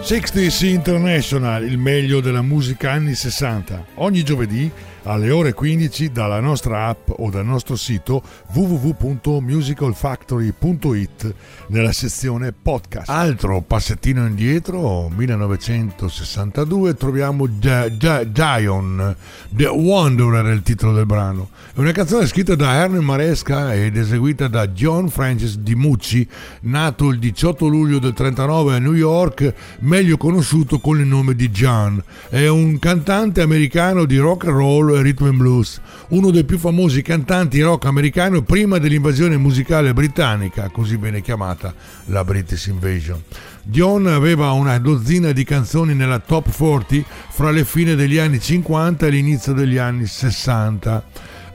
Sixties 0.01 0.61
International, 0.61 1.63
il 1.63 1.77
meglio 1.77 2.19
della 2.19 2.41
musica 2.41 2.91
anni 2.91 3.15
60, 3.15 3.85
ogni 3.95 4.23
giovedì 4.23 4.71
alle 5.09 5.31
ore 5.31 5.53
15 5.53 6.11
dalla 6.11 6.39
nostra 6.39 6.85
app 6.85 7.09
o 7.17 7.31
dal 7.31 7.45
nostro 7.45 7.75
sito 7.75 8.21
www.musicalfactory.it 8.53 11.33
nella 11.67 11.91
sezione 11.91 12.51
podcast. 12.51 13.09
Altro 13.09 13.61
passettino 13.61 14.27
indietro, 14.27 15.09
1962, 15.09 16.93
troviamo 16.93 17.57
Gia- 17.57 17.89
Gion, 17.89 19.15
The 19.49 19.65
Wanderer 19.65 20.45
è 20.45 20.51
il 20.51 20.61
titolo 20.61 20.93
del 20.93 21.07
brano. 21.07 21.49
È 21.73 21.79
una 21.79 21.91
canzone 21.91 22.27
scritta 22.27 22.53
da 22.53 22.73
Ernie 22.73 22.99
Maresca 22.99 23.73
ed 23.73 23.97
eseguita 23.97 24.47
da 24.47 24.67
John 24.67 25.09
Francis 25.09 25.57
Di 25.57 25.73
Mucci, 25.73 26.29
nato 26.61 27.09
il 27.09 27.17
18 27.17 27.65
luglio 27.65 27.97
del 27.97 28.13
39 28.13 28.75
a 28.75 28.79
New 28.79 28.93
York, 28.93 29.51
meglio 29.79 30.17
conosciuto 30.17 30.77
con 30.79 30.99
il 30.99 31.07
nome 31.07 31.33
di 31.33 31.49
John. 31.49 31.99
È 32.29 32.45
un 32.45 32.77
cantante 32.77 33.41
americano 33.41 34.05
di 34.05 34.17
rock 34.17 34.45
and 34.45 34.55
roll 34.55 34.97
e 34.99 35.03
rhythm 35.03 35.25
and 35.25 35.37
blues, 35.37 35.81
uno 36.09 36.31
dei 36.31 36.43
più 36.43 36.57
famosi 36.57 37.01
cantanti 37.01 37.61
rock 37.61 37.85
americano 37.85 38.41
prima 38.41 38.77
dell'invasione 38.77 39.37
musicale 39.37 39.93
britannica, 39.93 40.69
così 40.69 40.97
viene 40.97 41.21
chiamata 41.21 41.73
la 42.05 42.23
British 42.23 42.67
Invasion. 42.67 43.21
John 43.63 44.07
aveva 44.07 44.51
una 44.51 44.77
dozzina 44.79 45.31
di 45.31 45.43
canzoni 45.43 45.93
nella 45.93 46.19
top 46.19 46.49
40 46.55 47.03
fra 47.29 47.51
le 47.51 47.65
fine 47.65 47.95
degli 47.95 48.17
anni 48.17 48.39
50 48.39 49.05
e 49.05 49.09
l'inizio 49.09 49.53
degli 49.53 49.77
anni 49.77 50.05
60 50.05 51.03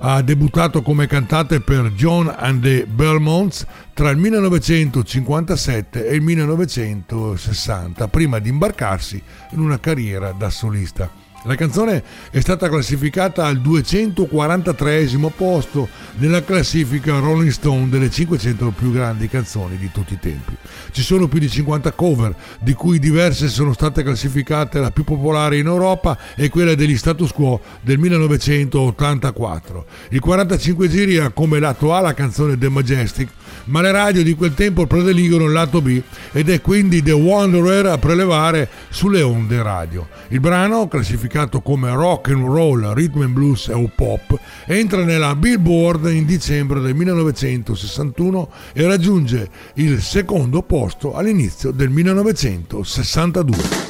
ha 0.06 0.20
debuttato 0.20 0.82
come 0.82 1.06
cantante 1.06 1.60
per 1.60 1.92
John 1.92 2.32
and 2.36 2.62
the 2.62 2.84
Belmonts 2.86 3.64
tra 3.94 4.10
il 4.10 4.18
1957 4.18 6.06
e 6.06 6.14
il 6.14 6.20
1960, 6.20 8.08
prima 8.08 8.38
di 8.38 8.50
imbarcarsi 8.50 9.22
in 9.52 9.60
una 9.60 9.80
carriera 9.80 10.32
da 10.32 10.50
solista. 10.50 11.23
La 11.46 11.56
canzone 11.56 12.02
è 12.30 12.40
stata 12.40 12.70
classificata 12.70 13.44
al 13.44 13.60
243 13.60 15.08
posto 15.36 15.90
nella 16.14 16.42
classifica 16.42 17.18
Rolling 17.18 17.50
Stone 17.50 17.90
delle 17.90 18.08
500 18.08 18.70
più 18.70 18.90
grandi 18.90 19.28
canzoni 19.28 19.76
di 19.76 19.90
tutti 19.92 20.14
i 20.14 20.18
tempi. 20.18 20.56
Ci 20.90 21.02
sono 21.02 21.28
più 21.28 21.38
di 21.38 21.50
50 21.50 21.92
cover, 21.92 22.34
di 22.60 22.72
cui 22.72 22.98
diverse 22.98 23.48
sono 23.48 23.74
state 23.74 24.02
classificate 24.02 24.80
la 24.80 24.90
più 24.90 25.04
popolare 25.04 25.58
in 25.58 25.66
Europa 25.66 26.16
è 26.34 26.48
quella 26.48 26.74
degli 26.74 26.96
status 26.96 27.30
quo 27.32 27.60
del 27.82 27.98
1984. 27.98 29.84
Il 30.10 30.20
45 30.20 30.88
giri 30.88 31.18
ha 31.18 31.28
come 31.28 31.58
lato 31.58 31.92
A 31.92 32.00
la 32.00 32.14
canzone 32.14 32.56
The 32.56 32.70
Majestic, 32.70 33.28
ma 33.66 33.80
le 33.80 33.92
radio 33.92 34.22
di 34.22 34.34
quel 34.34 34.54
tempo 34.54 34.86
prediligono 34.86 35.44
il 35.44 35.52
lato 35.52 35.80
B 35.80 36.00
ed 36.32 36.50
è 36.50 36.60
quindi 36.60 37.02
The 37.02 37.12
Wanderer 37.12 37.86
a 37.86 37.98
prelevare 37.98 38.68
sulle 38.88 39.22
onde 39.22 39.62
radio. 39.62 40.08
Il 40.28 40.40
brano, 40.40 40.88
classificato 40.88 41.60
come 41.60 41.92
rock 41.92 42.30
and 42.30 42.44
roll, 42.44 42.92
rhythm 42.92 43.22
and 43.22 43.32
blues 43.32 43.68
e 43.68 43.90
pop, 43.94 44.38
entra 44.66 45.04
nella 45.04 45.34
Billboard 45.34 46.06
in 46.06 46.24
dicembre 46.24 46.80
del 46.80 46.94
1961 46.94 48.50
e 48.72 48.86
raggiunge 48.86 49.48
il 49.74 50.00
secondo 50.00 50.62
posto 50.62 51.14
all'inizio 51.14 51.70
del 51.70 51.90
1962. 51.90 53.83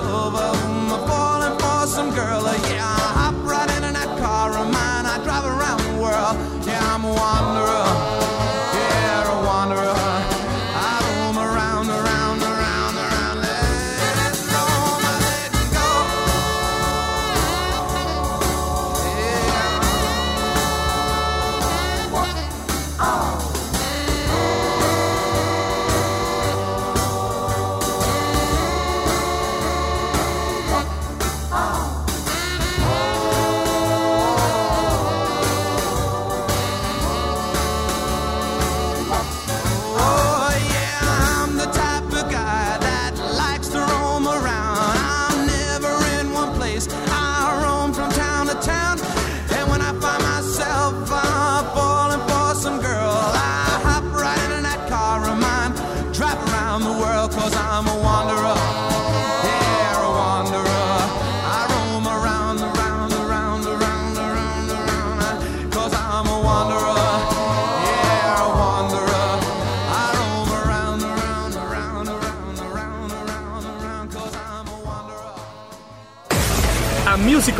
silver 0.00 0.51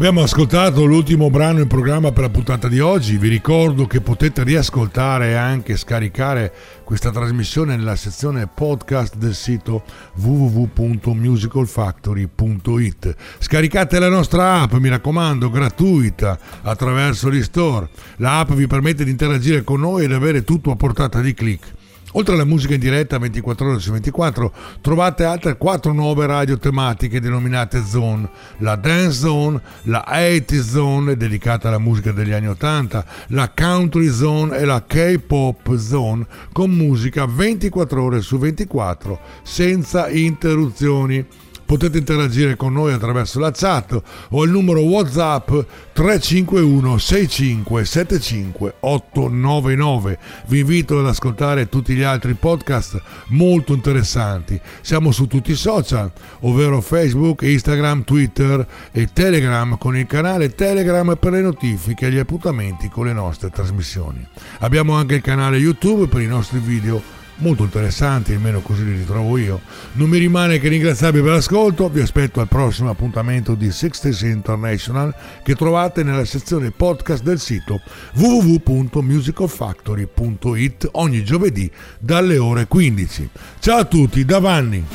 Abbiamo 0.00 0.22
ascoltato 0.22 0.86
l'ultimo 0.86 1.28
brano 1.28 1.60
in 1.60 1.66
programma 1.66 2.10
per 2.10 2.22
la 2.22 2.30
puntata 2.30 2.68
di 2.68 2.80
oggi. 2.80 3.18
Vi 3.18 3.28
ricordo 3.28 3.86
che 3.86 4.00
potete 4.00 4.42
riascoltare 4.44 5.28
e 5.28 5.34
anche 5.34 5.76
scaricare 5.76 6.50
questa 6.84 7.10
trasmissione 7.10 7.76
nella 7.76 7.96
sezione 7.96 8.46
podcast 8.46 9.16
del 9.16 9.34
sito 9.34 9.82
www.musicalfactory.it. 10.14 13.14
Scaricate 13.40 13.98
la 13.98 14.08
nostra 14.08 14.62
app, 14.62 14.72
mi 14.72 14.88
raccomando, 14.88 15.50
gratuita 15.50 16.38
attraverso 16.62 17.28
l'e-store. 17.28 17.90
La 18.16 18.38
app 18.38 18.52
vi 18.52 18.66
permette 18.66 19.04
di 19.04 19.10
interagire 19.10 19.62
con 19.62 19.80
noi 19.80 20.04
ed 20.04 20.14
avere 20.14 20.44
tutto 20.44 20.70
a 20.70 20.76
portata 20.76 21.20
di 21.20 21.34
clic. 21.34 21.74
Oltre 22.12 22.34
alla 22.34 22.44
musica 22.44 22.74
in 22.74 22.80
diretta 22.80 23.18
24 23.18 23.68
ore 23.68 23.78
su 23.78 23.92
24, 23.92 24.52
trovate 24.80 25.24
altre 25.24 25.56
quattro 25.56 25.92
nuove 25.92 26.26
radio 26.26 26.58
tematiche 26.58 27.20
denominate 27.20 27.84
Zone. 27.86 28.28
La 28.58 28.74
Dance 28.74 29.12
Zone, 29.12 29.60
la 29.82 30.04
80 30.04 30.60
Zone, 30.60 31.16
dedicata 31.16 31.68
alla 31.68 31.78
musica 31.78 32.10
degli 32.10 32.32
anni 32.32 32.48
80, 32.48 33.04
la 33.28 33.52
Country 33.54 34.08
Zone 34.08 34.58
e 34.58 34.64
la 34.64 34.82
K-Pop 34.84 35.76
Zone, 35.76 36.26
con 36.52 36.70
musica 36.72 37.26
24 37.26 38.02
ore 38.02 38.20
su 38.22 38.38
24, 38.38 39.20
senza 39.42 40.08
interruzioni. 40.08 41.24
Potete 41.70 41.98
interagire 41.98 42.56
con 42.56 42.72
noi 42.72 42.92
attraverso 42.92 43.38
la 43.38 43.52
chat 43.52 44.02
o 44.30 44.42
il 44.42 44.50
numero 44.50 44.80
WhatsApp 44.80 45.52
351 45.92 46.98
65 46.98 47.84
75 47.84 48.74
899. 48.80 50.18
Vi 50.48 50.58
invito 50.58 50.98
ad 50.98 51.06
ascoltare 51.06 51.68
tutti 51.68 51.94
gli 51.94 52.02
altri 52.02 52.34
podcast 52.34 53.00
molto 53.28 53.72
interessanti. 53.72 54.60
Siamo 54.80 55.12
su 55.12 55.28
tutti 55.28 55.52
i 55.52 55.54
social, 55.54 56.10
ovvero 56.40 56.80
Facebook, 56.80 57.42
Instagram, 57.42 58.02
Twitter 58.02 58.66
e 58.90 59.08
Telegram 59.12 59.78
con 59.78 59.96
il 59.96 60.08
canale 60.08 60.52
Telegram 60.56 61.16
per 61.20 61.30
le 61.30 61.40
notifiche 61.40 62.08
e 62.08 62.10
gli 62.10 62.18
appuntamenti 62.18 62.88
con 62.88 63.06
le 63.06 63.12
nostre 63.12 63.48
trasmissioni. 63.50 64.26
Abbiamo 64.58 64.94
anche 64.94 65.14
il 65.14 65.22
canale 65.22 65.58
YouTube 65.58 66.08
per 66.08 66.20
i 66.20 66.26
nostri 66.26 66.58
video 66.58 67.19
molto 67.40 67.64
interessanti, 67.64 68.32
almeno 68.32 68.60
così 68.60 68.84
li 68.84 68.96
ritrovo 68.96 69.36
io. 69.36 69.60
Non 69.92 70.08
mi 70.08 70.16
rimane 70.18 70.58
che 70.58 70.68
ringraziarvi 70.68 71.20
per 71.20 71.32
l'ascolto, 71.32 71.88
vi 71.88 72.00
aspetto 72.00 72.40
al 72.40 72.48
prossimo 72.48 72.90
appuntamento 72.90 73.54
di 73.54 73.68
60s 73.68 74.26
International 74.26 75.14
che 75.42 75.54
trovate 75.54 76.02
nella 76.02 76.24
sezione 76.24 76.70
podcast 76.70 77.22
del 77.22 77.38
sito 77.38 77.80
www.musicalfactory.it 78.14 80.88
ogni 80.92 81.22
giovedì 81.24 81.70
dalle 81.98 82.38
ore 82.38 82.66
15. 82.66 83.28
Ciao 83.58 83.78
a 83.78 83.84
tutti, 83.84 84.24
da 84.24 84.38
Vanni! 84.38 84.86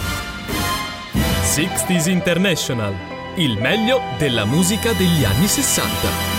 60s 1.43 2.09
International, 2.09 2.93
il 3.37 3.57
meglio 3.59 3.99
della 4.17 4.45
musica 4.45 4.93
degli 4.93 5.23
anni 5.23 5.47
60. 5.47 6.34